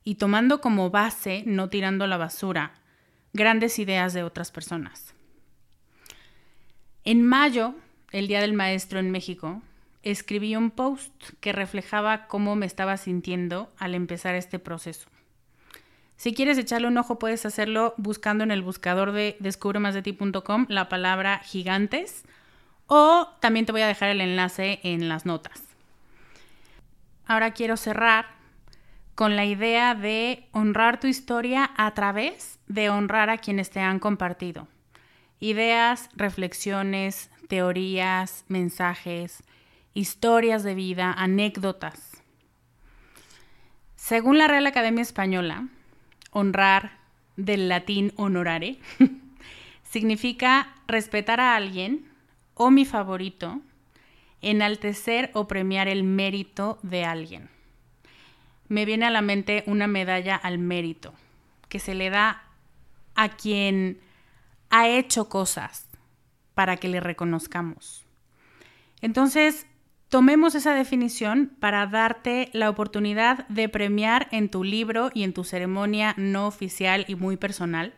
y 0.08 0.16
tomando 0.16 0.62
como 0.62 0.90
base, 0.90 1.44
no 1.46 1.68
tirando 1.68 2.08
la 2.08 2.16
basura, 2.16 2.72
grandes 3.34 3.78
ideas 3.78 4.14
de 4.14 4.24
otras 4.24 4.52
personas. 4.52 5.14
En 7.04 7.26
mayo, 7.26 7.76
el 8.14 8.30
Día 8.30 8.40
del 8.40 8.54
Maestro 8.54 9.00
en 9.00 9.12
México, 9.12 9.62
escribí 10.04 10.56
un 10.56 10.72
post 10.72 11.12
que 11.42 11.52
reflejaba 11.52 12.28
cómo 12.28 12.56
me 12.56 12.66
estaba 12.66 12.96
sintiendo 12.96 13.70
al 13.78 13.96
empezar 13.96 14.34
este 14.36 14.60
proceso. 14.60 15.10
Si 16.16 16.34
quieres 16.34 16.58
echarle 16.58 16.88
un 16.88 16.98
ojo, 16.98 17.20
puedes 17.20 17.46
hacerlo 17.46 17.94
buscando 17.98 18.46
en 18.46 18.52
el 18.52 18.62
buscador 18.62 19.12
de 19.12 19.36
descubremasdeti.com 19.42 20.68
la 20.70 20.88
palabra 20.88 21.40
gigantes 21.40 22.24
o 22.86 23.28
también 23.42 23.66
te 23.66 23.74
voy 23.74 23.82
a 23.82 23.88
dejar 23.88 24.08
el 24.08 24.22
enlace 24.22 24.80
en 24.84 25.10
las 25.10 25.26
notas. 25.26 25.62
Ahora 27.26 27.52
quiero 27.52 27.76
cerrar 27.76 28.37
con 29.18 29.36
la 29.36 29.46
idea 29.46 29.96
de 29.96 30.48
honrar 30.52 31.00
tu 31.00 31.08
historia 31.08 31.72
a 31.76 31.92
través 31.96 32.60
de 32.68 32.92
honrar 32.92 33.32
a 33.32 33.40
quienes 33.40 33.72
te 33.72 33.80
han 33.80 33.98
compartido. 33.98 34.68
Ideas, 35.40 36.12
reflexiones, 36.16 37.32
teorías, 37.48 38.46
mensajes, 38.48 39.42
historias 39.96 40.62
de 40.62 40.76
vida, 40.76 41.12
anécdotas. 41.18 42.22
Según 43.96 44.38
la 44.38 44.48
Real 44.48 44.68
Academia 44.68 45.02
Española, 45.02 45.68
honrar 46.30 47.00
del 47.38 47.70
latín 47.70 48.14
honorare 48.18 48.78
significa 49.82 50.76
respetar 50.86 51.40
a 51.40 51.56
alguien 51.56 52.08
o 52.54 52.70
mi 52.70 52.86
favorito, 52.86 53.62
enaltecer 54.44 55.32
o 55.34 55.48
premiar 55.48 55.88
el 55.88 56.04
mérito 56.04 56.78
de 56.84 57.04
alguien 57.04 57.57
me 58.70 58.86
viene 58.86 59.06
a 59.06 59.12
la 59.12 59.22
mente 59.22 59.64
una 59.68 59.88
medalla 59.88 60.36
al 60.36 60.58
mérito 60.58 61.14
que 61.70 61.80
se 61.80 61.96
le 61.96 62.10
da 62.10 62.44
a 63.16 63.30
quien 63.30 64.00
ha 64.70 64.88
hecho 64.88 65.30
cosas 65.30 65.88
para 66.54 66.78
que 66.78 66.88
le 66.88 67.00
reconozcamos. 67.00 68.06
Entonces, 69.02 69.66
tomemos 70.10 70.56
esa 70.56 70.74
definición 70.74 71.52
para 71.60 71.86
darte 71.88 72.50
la 72.54 72.70
oportunidad 72.70 73.48
de 73.48 73.70
premiar 73.70 74.28
en 74.32 74.50
tu 74.50 74.64
libro 74.64 75.12
y 75.14 75.24
en 75.24 75.34
tu 75.34 75.44
ceremonia 75.44 76.14
no 76.18 76.48
oficial 76.48 77.06
y 77.08 77.16
muy 77.16 77.38
personal 77.38 77.94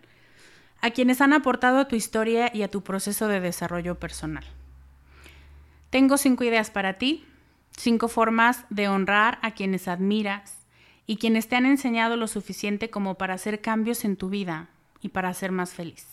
a 0.82 0.92
quienes 0.92 1.22
han 1.22 1.34
aportado 1.34 1.80
a 1.80 1.88
tu 1.88 1.96
historia 1.96 2.52
y 2.54 2.64
a 2.64 2.72
tu 2.72 2.84
proceso 2.84 3.28
de 3.28 3.40
desarrollo 3.40 4.00
personal. 4.00 4.46
Tengo 5.90 6.18
cinco 6.18 6.44
ideas 6.44 6.70
para 6.70 6.94
ti, 6.94 7.26
cinco 7.76 8.08
formas 8.08 8.66
de 8.70 8.88
honrar 8.88 9.40
a 9.42 9.52
quienes 9.52 9.88
admiras 9.88 10.59
y 11.10 11.18
quienes 11.18 11.48
te 11.48 11.56
han 11.56 11.66
enseñado 11.66 12.18
lo 12.18 12.28
suficiente 12.28 12.92
como 12.92 13.16
para 13.16 13.34
hacer 13.34 13.62
cambios 13.62 14.06
en 14.06 14.16
tu 14.16 14.30
vida 14.30 14.68
y 15.02 15.10
para 15.10 15.34
ser 15.34 15.52
más 15.52 15.74
feliz. 15.74 16.06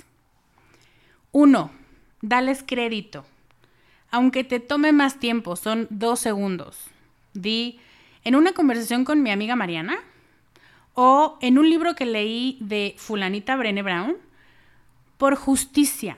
1. 1.33 1.71
Dales 2.23 2.65
crédito. 2.67 3.27
Aunque 4.11 4.43
te 4.43 4.59
tome 4.59 4.93
más 4.93 5.21
tiempo, 5.21 5.55
son 5.57 5.87
dos 5.91 6.21
segundos. 6.21 6.83
Di, 7.35 7.79
en 8.25 8.37
una 8.37 8.53
conversación 8.53 9.05
con 9.05 9.23
mi 9.23 9.31
amiga 9.31 9.55
Mariana 9.55 9.99
o 10.95 11.37
en 11.43 11.59
un 11.59 11.69
libro 11.69 11.95
que 11.95 12.07
leí 12.07 12.57
de 12.63 12.95
fulanita 12.97 13.55
Brené 13.55 13.83
Brown, 13.83 14.17
por 15.19 15.35
justicia, 15.37 16.17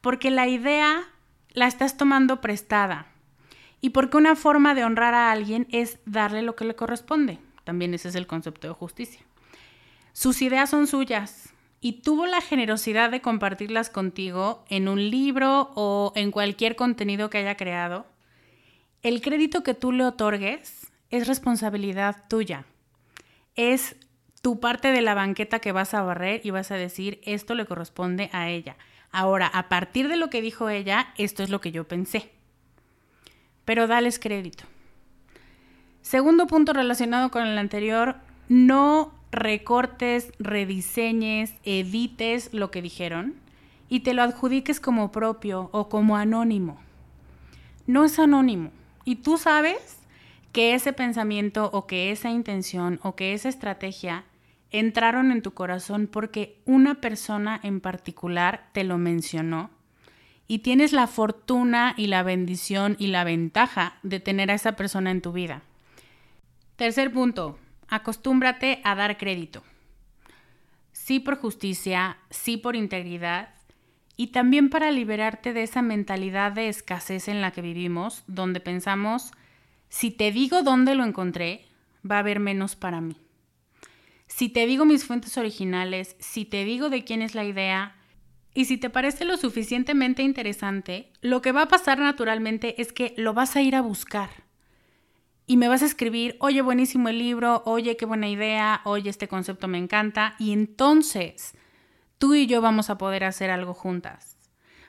porque 0.00 0.30
la 0.30 0.46
idea 0.46 1.02
la 1.52 1.66
estás 1.66 1.96
tomando 1.96 2.40
prestada 2.40 3.08
y 3.80 3.90
porque 3.90 4.18
una 4.18 4.36
forma 4.36 4.76
de 4.76 4.84
honrar 4.84 5.14
a 5.14 5.32
alguien 5.32 5.66
es 5.72 5.98
darle 6.06 6.42
lo 6.42 6.54
que 6.54 6.64
le 6.64 6.76
corresponde. 6.76 7.40
También 7.70 7.94
ese 7.94 8.08
es 8.08 8.16
el 8.16 8.26
concepto 8.26 8.66
de 8.66 8.74
justicia. 8.74 9.20
Sus 10.12 10.42
ideas 10.42 10.70
son 10.70 10.88
suyas 10.88 11.54
y 11.80 12.02
tuvo 12.02 12.26
la 12.26 12.40
generosidad 12.40 13.12
de 13.12 13.20
compartirlas 13.20 13.90
contigo 13.90 14.64
en 14.68 14.88
un 14.88 15.08
libro 15.08 15.70
o 15.76 16.12
en 16.16 16.32
cualquier 16.32 16.74
contenido 16.74 17.30
que 17.30 17.38
haya 17.38 17.56
creado. 17.56 18.06
El 19.02 19.20
crédito 19.20 19.62
que 19.62 19.74
tú 19.74 19.92
le 19.92 20.04
otorgues 20.04 20.90
es 21.10 21.28
responsabilidad 21.28 22.24
tuya. 22.28 22.64
Es 23.54 23.94
tu 24.42 24.58
parte 24.58 24.88
de 24.88 25.02
la 25.02 25.14
banqueta 25.14 25.60
que 25.60 25.70
vas 25.70 25.94
a 25.94 26.02
barrer 26.02 26.40
y 26.42 26.50
vas 26.50 26.72
a 26.72 26.74
decir, 26.74 27.20
esto 27.22 27.54
le 27.54 27.66
corresponde 27.66 28.30
a 28.32 28.48
ella. 28.48 28.76
Ahora, 29.12 29.46
a 29.46 29.68
partir 29.68 30.08
de 30.08 30.16
lo 30.16 30.28
que 30.28 30.42
dijo 30.42 30.70
ella, 30.70 31.14
esto 31.16 31.44
es 31.44 31.50
lo 31.50 31.60
que 31.60 31.70
yo 31.70 31.86
pensé. 31.86 32.32
pero 33.64 33.86
dales 33.86 34.18
crédito. 34.18 34.64
Segundo 36.02 36.46
punto 36.46 36.72
relacionado 36.72 37.30
con 37.30 37.46
el 37.46 37.58
anterior, 37.58 38.16
no 38.48 39.12
recortes, 39.30 40.32
rediseñes, 40.38 41.54
edites 41.64 42.52
lo 42.52 42.70
que 42.70 42.82
dijeron 42.82 43.34
y 43.88 44.00
te 44.00 44.14
lo 44.14 44.22
adjudiques 44.22 44.80
como 44.80 45.12
propio 45.12 45.68
o 45.72 45.88
como 45.88 46.16
anónimo. 46.16 46.80
No 47.86 48.04
es 48.04 48.18
anónimo. 48.18 48.70
Y 49.04 49.16
tú 49.16 49.38
sabes 49.38 49.98
que 50.52 50.74
ese 50.74 50.92
pensamiento 50.92 51.70
o 51.72 51.86
que 51.86 52.10
esa 52.10 52.30
intención 52.30 52.98
o 53.02 53.14
que 53.14 53.34
esa 53.34 53.48
estrategia 53.48 54.24
entraron 54.70 55.32
en 55.32 55.42
tu 55.42 55.52
corazón 55.52 56.08
porque 56.10 56.60
una 56.64 57.00
persona 57.00 57.58
en 57.62 57.80
particular 57.80 58.68
te 58.72 58.84
lo 58.84 58.98
mencionó 58.98 59.70
y 60.46 60.60
tienes 60.60 60.92
la 60.92 61.06
fortuna 61.06 61.94
y 61.96 62.08
la 62.08 62.22
bendición 62.22 62.96
y 62.98 63.08
la 63.08 63.24
ventaja 63.24 63.98
de 64.02 64.20
tener 64.20 64.50
a 64.50 64.54
esa 64.54 64.72
persona 64.72 65.10
en 65.10 65.22
tu 65.22 65.32
vida. 65.32 65.62
Tercer 66.80 67.12
punto, 67.12 67.58
acostúmbrate 67.88 68.80
a 68.84 68.94
dar 68.94 69.18
crédito. 69.18 69.62
Sí 70.92 71.20
por 71.20 71.36
justicia, 71.36 72.16
sí 72.30 72.56
por 72.56 72.74
integridad 72.74 73.50
y 74.16 74.28
también 74.28 74.70
para 74.70 74.90
liberarte 74.90 75.52
de 75.52 75.62
esa 75.62 75.82
mentalidad 75.82 76.52
de 76.52 76.70
escasez 76.70 77.28
en 77.28 77.42
la 77.42 77.50
que 77.50 77.60
vivimos, 77.60 78.24
donde 78.28 78.60
pensamos, 78.60 79.32
si 79.90 80.10
te 80.10 80.32
digo 80.32 80.62
dónde 80.62 80.94
lo 80.94 81.04
encontré, 81.04 81.66
va 82.10 82.16
a 82.16 82.20
haber 82.20 82.40
menos 82.40 82.76
para 82.76 83.02
mí. 83.02 83.18
Si 84.26 84.48
te 84.48 84.64
digo 84.64 84.86
mis 84.86 85.04
fuentes 85.04 85.36
originales, 85.36 86.16
si 86.18 86.46
te 86.46 86.64
digo 86.64 86.88
de 86.88 87.04
quién 87.04 87.20
es 87.20 87.34
la 87.34 87.44
idea, 87.44 87.94
y 88.54 88.64
si 88.64 88.78
te 88.78 88.88
parece 88.88 89.26
lo 89.26 89.36
suficientemente 89.36 90.22
interesante, 90.22 91.12
lo 91.20 91.42
que 91.42 91.52
va 91.52 91.64
a 91.64 91.68
pasar 91.68 91.98
naturalmente 91.98 92.80
es 92.80 92.94
que 92.94 93.12
lo 93.18 93.34
vas 93.34 93.54
a 93.54 93.60
ir 93.60 93.76
a 93.76 93.82
buscar 93.82 94.39
y 95.50 95.56
me 95.56 95.66
vas 95.66 95.82
a 95.82 95.86
escribir, 95.86 96.36
oye, 96.38 96.62
buenísimo 96.62 97.08
el 97.08 97.18
libro, 97.18 97.64
oye, 97.66 97.96
qué 97.96 98.06
buena 98.06 98.28
idea, 98.28 98.82
oye, 98.84 99.10
este 99.10 99.26
concepto 99.26 99.66
me 99.66 99.78
encanta, 99.78 100.36
y 100.38 100.52
entonces 100.52 101.54
tú 102.18 102.34
y 102.34 102.46
yo 102.46 102.60
vamos 102.60 102.88
a 102.88 102.98
poder 102.98 103.24
hacer 103.24 103.50
algo 103.50 103.74
juntas. 103.74 104.38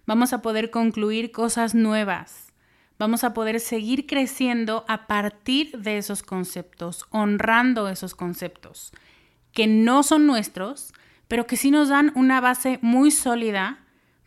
Vamos 0.06 0.34
a 0.34 0.44
poder 0.44 0.70
concluir 0.70 1.32
cosas 1.32 1.74
nuevas. 1.74 2.54
Vamos 3.00 3.24
a 3.24 3.34
poder 3.34 3.60
seguir 3.60 4.06
creciendo 4.06 4.86
a 4.88 5.08
partir 5.08 5.80
de 5.80 5.98
esos 5.98 6.22
conceptos, 6.22 7.08
honrando 7.10 7.90
esos 7.90 8.14
conceptos, 8.14 8.92
que 9.54 9.66
no 9.66 10.04
son 10.04 10.28
nuestros, 10.28 10.94
pero 11.28 11.48
que 11.48 11.58
sí 11.58 11.72
nos 11.72 11.90
dan 11.90 12.12
una 12.14 12.40
base 12.40 12.78
muy 12.84 13.10
sólida 13.10 13.80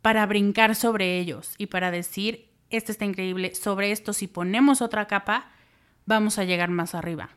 para 0.02 0.26
brincar 0.26 0.74
sobre 0.74 1.20
ellos 1.20 1.54
y 1.58 1.66
para 1.66 1.92
decir, 1.92 2.50
este 2.70 2.90
está 2.90 3.04
increíble, 3.04 3.54
sobre 3.54 3.92
esto 3.92 4.12
si 4.12 4.26
ponemos 4.26 4.82
otra 4.82 5.06
capa, 5.06 5.53
vamos 6.06 6.38
a 6.38 6.44
llegar 6.44 6.70
más 6.70 6.94
arriba. 6.94 7.30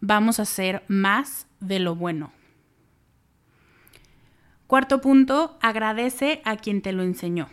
Vamos 0.00 0.38
a 0.38 0.42
hacer 0.42 0.84
más 0.88 1.46
de 1.60 1.78
lo 1.78 1.94
bueno. 1.94 2.32
Cuarto 4.66 5.00
punto, 5.00 5.58
agradece 5.60 6.40
a 6.44 6.56
quien 6.56 6.82
te 6.82 6.92
lo 6.92 7.02
enseñó. 7.02 7.48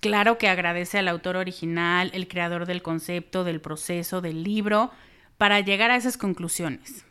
Claro 0.00 0.38
que 0.38 0.48
agradece 0.48 0.98
al 0.98 1.08
autor 1.08 1.36
original, 1.36 2.10
el 2.14 2.28
creador 2.28 2.66
del 2.66 2.82
concepto, 2.82 3.44
del 3.44 3.60
proceso, 3.60 4.20
del 4.20 4.42
libro, 4.42 4.90
para 5.38 5.60
llegar 5.60 5.90
a 5.90 5.96
esas 5.96 6.16
conclusiones. 6.16 7.04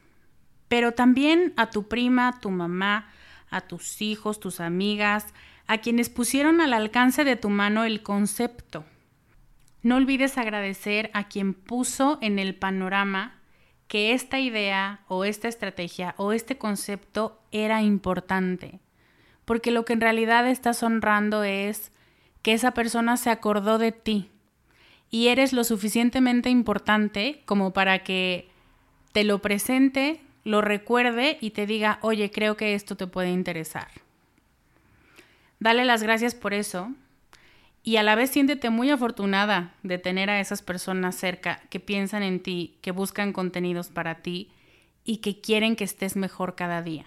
Pero 0.68 0.94
también 0.94 1.54
a 1.58 1.70
tu 1.70 1.88
prima, 1.88 2.40
tu 2.40 2.52
mamá, 2.52 3.10
a 3.50 3.62
tus 3.62 4.02
hijos, 4.02 4.40
tus 4.40 4.60
amigas, 4.60 5.34
a 5.68 5.80
quienes 5.80 6.10
pusieron 6.10 6.62
al 6.62 6.74
alcance 6.74 7.24
de 7.24 7.36
tu 7.36 7.50
mano 7.50 7.84
el 7.84 8.02
concepto 8.02 8.86
no 9.86 9.98
olvides 9.98 10.40
agradecer 10.40 11.12
a 11.14 11.28
quien 11.28 11.54
puso 11.54 12.18
en 12.24 12.40
el 12.40 12.56
panorama 12.56 13.36
que 13.88 14.14
esta 14.14 14.40
idea 14.40 15.02
o 15.08 15.26
esta 15.26 15.48
estrategia 15.48 16.16
o 16.18 16.34
este 16.34 16.58
concepto 16.58 17.40
era 17.52 17.84
importante. 17.84 18.80
Porque 19.46 19.70
lo 19.70 19.86
que 19.86 19.94
en 19.94 20.02
realidad 20.02 20.48
estás 20.48 20.82
honrando 20.82 21.44
es 21.44 21.92
que 22.42 22.54
esa 22.54 22.72
persona 22.72 23.16
se 23.16 23.30
acordó 23.30 23.78
de 23.78 23.92
ti 23.92 24.32
y 25.12 25.28
eres 25.28 25.54
lo 25.54 25.64
suficientemente 25.64 26.50
importante 26.50 27.44
como 27.46 27.72
para 27.72 28.00
que 28.00 28.50
te 29.12 29.24
lo 29.24 29.40
presente, 29.40 30.20
lo 30.44 30.62
recuerde 30.62 31.38
y 31.42 31.52
te 31.52 31.68
diga, 31.68 32.00
oye, 32.02 32.32
creo 32.32 32.58
que 32.58 32.74
esto 32.74 32.98
te 32.98 33.06
puede 33.06 33.30
interesar. 33.30 33.90
Dale 35.60 35.86
las 35.86 36.02
gracias 36.02 36.34
por 36.34 36.56
eso 36.56 36.92
y 37.86 37.98
a 37.98 38.04
la 38.04 38.16
vez 38.16 38.32
siéntete 38.32 38.72
muy 38.72 38.90
afortunada 38.90 39.76
de 39.84 40.00
tener 40.00 40.32
a 40.32 40.40
esas 40.40 40.64
personas 40.64 41.16
cerca 41.16 41.62
que 41.70 41.80
piensan 41.80 42.24
en 42.24 42.42
ti, 42.42 42.80
que 42.82 42.90
buscan 42.90 43.32
contenidos 43.32 43.90
para 43.90 44.24
ti 44.24 44.50
y 45.04 45.18
que 45.18 45.40
quieren 45.40 45.76
que 45.76 45.84
estés 45.84 46.16
mejor 46.16 46.56
cada 46.56 46.82
día. 46.82 47.06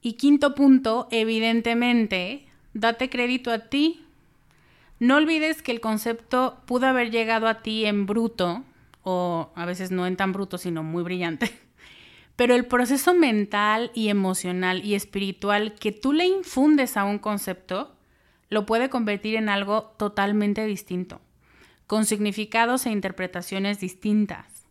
Y 0.00 0.14
quinto 0.14 0.54
punto, 0.54 1.06
evidentemente, 1.10 2.46
date 2.72 3.10
crédito 3.10 3.50
a 3.50 3.68
ti. 3.68 4.06
No 4.98 5.16
olvides 5.16 5.60
que 5.60 5.72
el 5.72 5.82
concepto 5.82 6.62
pudo 6.64 6.86
haber 6.86 7.10
llegado 7.10 7.46
a 7.46 7.60
ti 7.60 7.84
en 7.84 8.06
bruto, 8.06 8.64
o 9.02 9.52
a 9.54 9.66
veces 9.66 9.90
no 9.90 10.06
en 10.06 10.16
tan 10.16 10.32
bruto, 10.32 10.56
sino 10.56 10.82
muy 10.82 11.02
brillante. 11.02 11.52
Pero 12.36 12.54
el 12.54 12.64
proceso 12.64 13.12
mental 13.12 13.90
y 13.92 14.08
emocional 14.08 14.82
y 14.82 14.94
espiritual 14.94 15.74
que 15.74 15.92
tú 15.92 16.14
le 16.14 16.24
infundes 16.24 16.96
a 16.96 17.04
un 17.04 17.18
concepto 17.18 17.97
lo 18.48 18.66
puede 18.66 18.88
convertir 18.90 19.36
en 19.36 19.48
algo 19.48 19.94
totalmente 19.98 20.64
distinto, 20.64 21.20
con 21.86 22.04
significados 22.04 22.86
e 22.86 22.90
interpretaciones 22.90 23.80
distintas. 23.80 24.66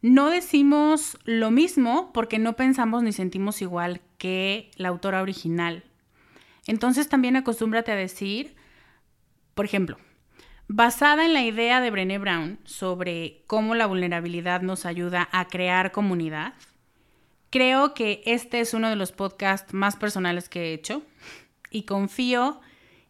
No 0.00 0.30
decimos 0.30 1.18
lo 1.24 1.50
mismo 1.50 2.12
porque 2.12 2.38
no 2.38 2.54
pensamos 2.54 3.02
ni 3.02 3.12
sentimos 3.12 3.60
igual 3.62 4.00
que 4.16 4.70
la 4.76 4.88
autora 4.88 5.22
original. 5.22 5.82
Entonces 6.66 7.08
también 7.08 7.36
acostúmbrate 7.36 7.90
a 7.90 7.96
decir, 7.96 8.54
por 9.54 9.64
ejemplo, 9.64 9.98
basada 10.68 11.24
en 11.24 11.32
la 11.32 11.42
idea 11.42 11.80
de 11.80 11.90
Brené 11.90 12.18
Brown 12.18 12.60
sobre 12.64 13.42
cómo 13.46 13.74
la 13.74 13.86
vulnerabilidad 13.86 14.60
nos 14.60 14.86
ayuda 14.86 15.28
a 15.32 15.48
crear 15.48 15.90
comunidad, 15.90 16.54
creo 17.50 17.94
que 17.94 18.22
este 18.26 18.60
es 18.60 18.74
uno 18.74 18.90
de 18.90 18.96
los 18.96 19.12
podcasts 19.12 19.72
más 19.72 19.96
personales 19.96 20.48
que 20.48 20.66
he 20.66 20.74
hecho 20.74 21.02
y 21.70 21.84
confío 21.84 22.60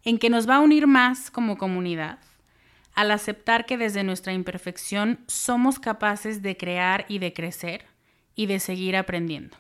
en 0.09 0.17
que 0.17 0.31
nos 0.31 0.49
va 0.49 0.57
a 0.57 0.61
unir 0.61 0.87
más 0.87 1.31
como 1.31 1.59
comunidad, 1.59 2.19
al 2.95 3.11
aceptar 3.11 3.67
que 3.67 3.77
desde 3.77 4.05
nuestra 4.05 4.33
imperfección 4.33 5.19
somos 5.27 5.79
capaces 5.79 6.41
de 6.41 6.57
crear 6.57 7.05
y 7.09 7.19
de 7.19 7.35
crecer 7.35 7.85
y 8.35 8.47
de 8.47 8.59
seguir 8.59 8.97
aprendiendo. 8.97 9.59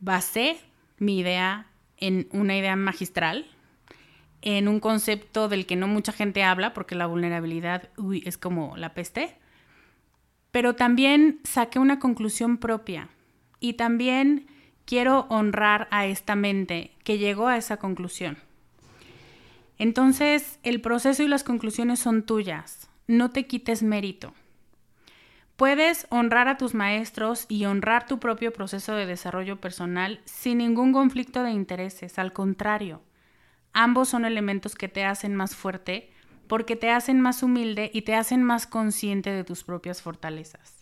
Basé 0.00 0.60
mi 0.98 1.18
idea 1.18 1.66
en 1.96 2.28
una 2.30 2.58
idea 2.58 2.76
magistral, 2.76 3.46
en 4.42 4.68
un 4.68 4.80
concepto 4.80 5.48
del 5.48 5.64
que 5.64 5.74
no 5.74 5.88
mucha 5.88 6.12
gente 6.12 6.42
habla 6.42 6.74
porque 6.74 6.96
la 6.96 7.06
vulnerabilidad 7.06 7.88
es 8.26 8.36
como 8.36 8.76
la 8.76 8.92
peste, 8.92 9.38
pero 10.50 10.76
también 10.76 11.40
saqué 11.44 11.78
una 11.78 12.00
conclusión 12.00 12.58
propia 12.58 13.08
y 13.60 13.72
también 13.72 14.46
quiero 14.84 15.26
honrar 15.28 15.88
a 15.90 16.06
esta 16.06 16.34
mente 16.34 16.92
que 17.04 17.18
llegó 17.18 17.48
a 17.48 17.56
esa 17.56 17.76
conclusión. 17.76 18.38
Entonces, 19.78 20.58
el 20.62 20.80
proceso 20.80 21.22
y 21.22 21.28
las 21.28 21.44
conclusiones 21.44 21.98
son 21.98 22.22
tuyas. 22.22 22.88
No 23.06 23.30
te 23.30 23.46
quites 23.46 23.82
mérito. 23.82 24.32
Puedes 25.56 26.06
honrar 26.10 26.48
a 26.48 26.56
tus 26.56 26.74
maestros 26.74 27.46
y 27.48 27.64
honrar 27.64 28.06
tu 28.06 28.18
propio 28.18 28.52
proceso 28.52 28.94
de 28.94 29.06
desarrollo 29.06 29.60
personal 29.60 30.20
sin 30.24 30.58
ningún 30.58 30.92
conflicto 30.92 31.42
de 31.44 31.52
intereses. 31.52 32.18
Al 32.18 32.32
contrario, 32.32 33.02
ambos 33.72 34.08
son 34.08 34.24
elementos 34.24 34.74
que 34.74 34.88
te 34.88 35.04
hacen 35.04 35.36
más 35.36 35.54
fuerte 35.54 36.10
porque 36.48 36.76
te 36.76 36.90
hacen 36.90 37.20
más 37.20 37.42
humilde 37.42 37.90
y 37.94 38.02
te 38.02 38.14
hacen 38.16 38.42
más 38.42 38.66
consciente 38.66 39.30
de 39.30 39.44
tus 39.44 39.64
propias 39.64 40.02
fortalezas. 40.02 40.73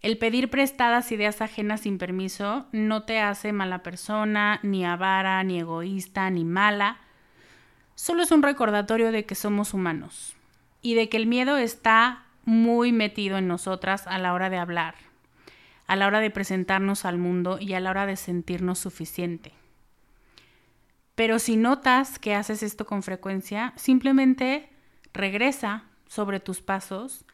El 0.00 0.16
pedir 0.16 0.48
prestadas 0.48 1.10
ideas 1.10 1.40
ajenas 1.40 1.80
sin 1.80 1.98
permiso 1.98 2.66
no 2.70 3.02
te 3.02 3.20
hace 3.20 3.52
mala 3.52 3.82
persona, 3.82 4.60
ni 4.62 4.84
avara, 4.84 5.42
ni 5.42 5.58
egoísta, 5.58 6.30
ni 6.30 6.44
mala. 6.44 6.98
Solo 7.96 8.22
es 8.22 8.30
un 8.30 8.42
recordatorio 8.42 9.10
de 9.10 9.26
que 9.26 9.34
somos 9.34 9.74
humanos 9.74 10.36
y 10.82 10.94
de 10.94 11.08
que 11.08 11.16
el 11.16 11.26
miedo 11.26 11.56
está 11.56 12.24
muy 12.44 12.92
metido 12.92 13.38
en 13.38 13.48
nosotras 13.48 14.06
a 14.06 14.18
la 14.18 14.32
hora 14.32 14.50
de 14.50 14.58
hablar, 14.58 14.94
a 15.88 15.96
la 15.96 16.06
hora 16.06 16.20
de 16.20 16.30
presentarnos 16.30 17.04
al 17.04 17.18
mundo 17.18 17.58
y 17.60 17.74
a 17.74 17.80
la 17.80 17.90
hora 17.90 18.06
de 18.06 18.16
sentirnos 18.16 18.78
suficiente. 18.78 19.52
Pero 21.16 21.40
si 21.40 21.56
notas 21.56 22.20
que 22.20 22.36
haces 22.36 22.62
esto 22.62 22.86
con 22.86 23.02
frecuencia, 23.02 23.72
simplemente 23.74 24.70
regresa 25.12 25.82
sobre 26.06 26.38
tus 26.38 26.62
pasos 26.62 27.24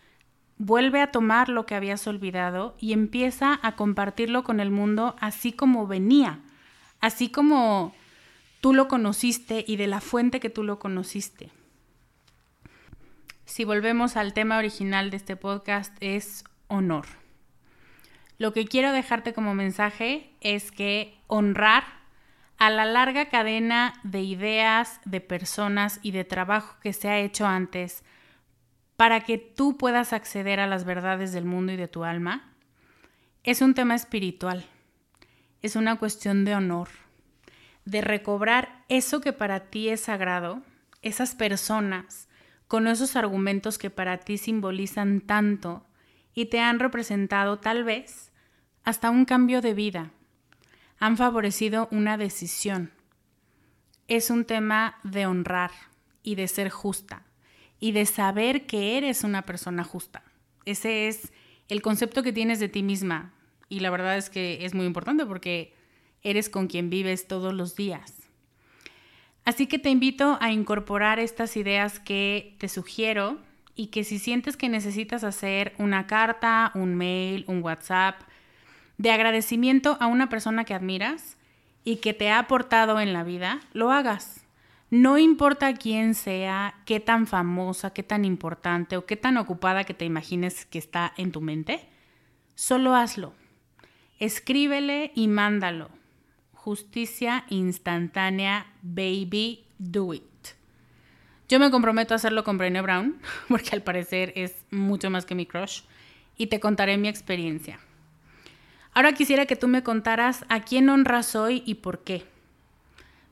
vuelve 0.59 1.01
a 1.01 1.11
tomar 1.11 1.49
lo 1.49 1.67
que 1.67 1.75
habías 1.75 2.07
olvidado 2.07 2.77
y 2.79 2.93
empieza 2.93 3.59
a 3.63 3.77
compartirlo 3.77 4.45
con 4.45 4.61
el 4.61 4.71
mundo 4.71 5.17
así 5.21 5.53
como 5.53 5.87
venía, 5.87 6.41
así 7.01 7.29
como 7.31 7.95
tú 8.61 8.73
lo 8.73 8.89
conociste 8.89 9.65
y 9.67 9.77
de 9.77 9.87
la 9.87 10.01
fuente 10.01 10.41
que 10.41 10.51
tú 10.51 10.63
lo 10.63 10.79
conociste. 10.79 11.51
Si 13.45 13.65
volvemos 13.65 14.17
al 14.17 14.33
tema 14.33 14.59
original 14.59 15.11
de 15.11 15.19
este 15.19 15.37
podcast 15.37 15.95
es 16.01 16.45
honor. 16.69 17.07
Lo 18.39 18.53
que 18.53 18.67
quiero 18.67 18.91
dejarte 18.93 19.33
como 19.33 19.55
mensaje 19.55 20.31
es 20.41 20.73
que 20.73 21.15
honrar 21.27 21.85
a 22.59 22.71
la 22.71 22.85
larga 22.85 23.29
cadena 23.29 23.93
de 24.03 24.23
ideas, 24.23 25.01
de 25.05 25.21
personas 25.21 26.01
y 26.03 26.13
de 26.13 26.25
trabajo 26.25 26.77
que 26.81 26.93
se 26.93 27.09
ha 27.09 27.19
hecho 27.19 27.47
antes 27.47 28.03
para 28.97 29.21
que 29.21 29.39
tú 29.39 29.77
puedas 29.77 30.13
acceder 30.13 30.61
a 30.61 30.67
las 30.67 30.85
verdades 30.85 31.33
del 31.33 31.45
mundo 31.45 31.73
y 31.73 31.77
de 31.77 31.89
tu 31.89 32.05
alma, 32.05 32.53
es 33.43 33.61
un 33.61 33.75
tema 33.75 33.95
espiritual. 33.95 34.65
Es 35.63 35.77
una 35.77 35.97
cuestión 35.97 36.45
de 36.45 36.55
honor, 36.55 36.89
de 37.85 38.03
recobrar 38.03 38.85
eso 38.89 39.21
que 39.21 39.33
para 39.33 39.71
ti 39.71 39.89
es 39.89 40.03
sagrado, 40.03 40.63
esas 41.03 41.35
personas, 41.35 42.29
con 42.69 42.87
esos 42.87 43.17
argumentos 43.17 43.79
que 43.79 43.91
para 43.91 44.19
ti 44.19 44.39
simbolizan 44.39 45.21
tanto 45.21 45.87
y 46.35 46.47
te 46.47 46.61
han 46.61 46.79
representado 46.79 47.59
tal 47.59 47.85
vez 47.85 48.31
hasta 48.85 49.11
un 49.11 49.25
cambio 49.25 49.61
de 49.61 49.75
vida, 49.75 50.11
han 50.99 51.17
favorecido 51.17 51.89
una 51.91 52.17
decisión. 52.17 52.93
Es 54.07 54.31
un 54.31 54.45
tema 54.45 54.99
de 55.03 55.27
honrar 55.27 55.71
y 56.23 56.35
de 56.35 56.47
ser 56.49 56.71
justa 56.71 57.25
y 57.85 57.93
de 57.93 58.07
saber 58.07 58.65
que 58.65 58.97
eres 58.97 59.25
una 59.25 59.43
persona 59.43 59.85
justa. 59.85 60.23
Ese 60.65 61.07
es 61.07 61.35
el 61.69 61.83
concepto 61.83 62.23
que 62.23 62.33
tienes 62.33 62.59
de 62.59 62.71
ti 62.71 62.83
misma 62.83 63.35
y 63.69 63.81
la 63.81 63.91
verdad 63.91 64.17
es 64.17 64.31
que 64.31 64.65
es 64.65 64.73
muy 64.73 64.87
importante 64.87 65.27
porque 65.27 65.75
eres 66.23 66.49
con 66.49 66.67
quien 66.67 66.89
vives 66.89 67.29
todos 67.29 67.53
los 67.53 67.77
días. 67.77 68.23
Así 69.45 69.67
que 69.67 69.79
te 69.79 69.91
invito 69.91 70.39
a 70.41 70.51
incorporar 70.51 71.19
estas 71.19 71.59
ideas 71.59 72.01
que 72.01 72.57
te 72.59 72.71
sugiero 72.71 73.37
y 73.75 73.89
que 73.89 74.03
si 74.03 74.19
sientes 74.19 74.57
que 74.57 74.71
necesitas 74.71 75.23
hacer 75.23 75.75
una 75.77 76.07
carta, 76.07 76.73
un 76.75 76.95
mail, 76.95 77.45
un 77.49 77.63
WhatsApp 77.63 78.19
de 78.97 79.11
agradecimiento 79.11 79.99
a 80.01 80.07
una 80.07 80.31
persona 80.31 80.65
que 80.65 80.73
admiras 80.73 81.37
y 81.85 81.97
que 81.97 82.15
te 82.15 82.31
ha 82.31 82.39
aportado 82.39 82.99
en 82.99 83.13
la 83.13 83.25
vida, 83.25 83.61
lo 83.75 83.93
hagas. 83.93 84.44
No 84.95 85.19
importa 85.19 85.75
quién 85.75 86.15
sea, 86.15 86.77
qué 86.85 87.01
tan 87.01 87.27
famosa, 87.27 87.91
qué 87.91 88.05
tan 88.05 88.25
importante 88.25 88.97
o 88.97 89.07
qué 89.07 89.17
tan 89.17 89.37
ocupada 89.39 89.83
que 89.83 89.95
te 89.95 90.05
imagines 90.05 90.67
que 90.67 90.79
está 90.79 91.13
en 91.17 91.33
tu 91.33 91.41
mente, 91.41 91.89
solo 92.55 92.95
hazlo. 92.95 93.35
Escríbele 94.21 95.11
y 95.17 95.27
mándalo 95.27 95.91
justicia 96.65 97.45
instantánea, 97.51 98.67
baby, 98.81 99.67
do 99.77 100.15
it. 100.15 100.23
Yo 101.47 101.61
me 101.61 101.71
comprometo 101.71 102.15
a 102.15 102.17
hacerlo 102.17 102.43
con 102.43 102.57
Brené 102.57 102.81
Brown, 102.81 103.21
porque 103.49 103.69
al 103.73 103.83
parecer 103.83 104.33
es 104.35 104.65
mucho 104.71 105.11
más 105.11 105.27
que 105.27 105.35
mi 105.35 105.45
crush, 105.45 105.83
y 106.39 106.47
te 106.47 106.61
contaré 106.61 106.97
mi 106.97 107.09
experiencia. 107.09 107.81
Ahora 108.95 109.13
quisiera 109.13 109.45
que 109.45 109.57
tú 109.57 109.69
me 109.69 109.83
contaras 109.83 110.47
a 110.49 110.61
quién 110.61 110.89
honras 110.89 111.37
hoy 111.37 111.63
y 111.67 111.75
por 111.75 112.03
qué. 112.03 112.25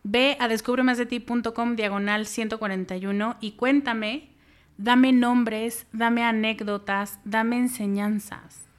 Ve 0.04 0.36
a 0.40 0.48
descubremasdeti.com 0.48 1.76
diagonal 1.76 2.26
141 2.26 3.36
y 3.40 3.52
cuéntame, 3.52 4.30
dame 4.76 5.12
nombres, 5.12 5.86
dame 5.92 6.24
anécdotas, 6.24 7.20
dame 7.24 7.58
enseñanzas 7.58 8.72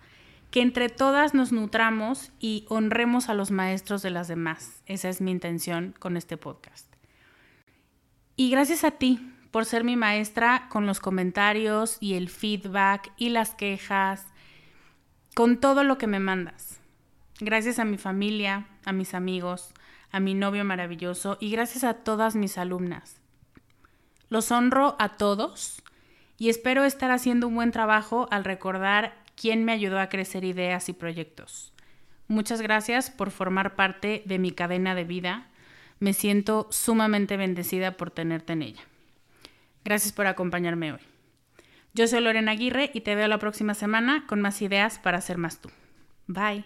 que 0.53 0.62
entre 0.62 0.88
todas 0.88 1.33
nos 1.33 1.51
nutramos 1.51 2.31
y 2.39 2.67
honremos 2.69 3.27
a 3.27 3.33
los 3.33 3.49
maestros 3.49 4.03
de 4.03 4.12
las 4.12 4.27
demás. 4.27 4.83
Esa 4.86 5.09
es 5.09 5.19
mi 5.19 5.31
intención 5.31 5.95
con 5.97 6.15
este 6.15 6.38
podcast. 6.38 6.86
Y 8.36 8.51
gracias 8.51 8.83
a 8.83 8.91
ti 8.91 9.33
por 9.49 9.65
ser 9.65 9.83
mi 9.83 9.95
maestra 9.95 10.67
con 10.69 10.86
los 10.86 10.99
comentarios 10.99 11.97
y 11.99 12.13
el 12.13 12.29
feedback 12.29 13.12
y 13.17 13.29
las 13.29 13.55
quejas, 13.55 14.27
con 15.33 15.59
todo 15.59 15.83
lo 15.83 15.97
que 15.97 16.05
me 16.05 16.19
mandas. 16.19 16.79
Gracias 17.39 17.79
a 17.79 17.86
mi 17.86 17.97
familia, 17.97 18.67
a 18.86 18.93
mis 18.93 19.15
amigos, 19.15 19.73
a 20.13 20.21
mi 20.21 20.34
novio 20.36 20.63
maravilloso 20.63 21.38
y 21.41 21.52
gracias 21.52 21.84
a 21.84 21.95
todas 21.95 22.36
mis 22.36 22.58
alumnas. 22.58 23.19
Los 24.30 24.52
honro 24.52 24.95
a 24.99 25.10
todos 25.10 25.84
y 26.38 26.49
espero 26.49 26.86
estar 26.86 27.12
haciendo 27.12 27.47
un 27.47 27.56
buen 27.56 27.71
trabajo 27.71 28.28
al 28.32 28.45
recordar 28.45 29.15
quién 29.36 29.65
me 29.65 29.73
ayudó 29.73 29.99
a 29.99 30.08
crecer 30.08 30.45
ideas 30.45 30.88
y 30.88 30.93
proyectos. 30.93 31.73
Muchas 32.28 32.62
gracias 32.62 33.12
por 33.12 33.32
formar 33.32 33.76
parte 33.76 34.23
de 34.26 34.39
mi 34.39 34.52
cadena 34.52 34.95
de 34.95 35.04
vida. 35.04 35.47
Me 35.99 36.13
siento 36.13 36.67
sumamente 36.71 37.36
bendecida 37.36 37.97
por 37.97 38.12
tenerte 38.12 38.54
en 38.54 38.62
ella. 38.62 38.82
Gracias 39.84 40.13
por 40.13 40.28
acompañarme 40.28 40.93
hoy. 40.93 40.99
Yo 41.93 42.08
soy 42.08 42.21
Lorena 42.21 42.54
Aguirre 42.54 42.89
y 42.93 43.02
te 43.02 43.15
veo 43.15 43.28
la 43.28 43.38
próxima 43.38 43.73
semana 43.73 44.26
con 44.28 44.41
más 44.41 44.62
ideas 44.62 44.99
para 44.99 45.21
ser 45.21 45.38
más 45.38 45.60
tú. 45.60 45.69
Bye. 46.28 46.65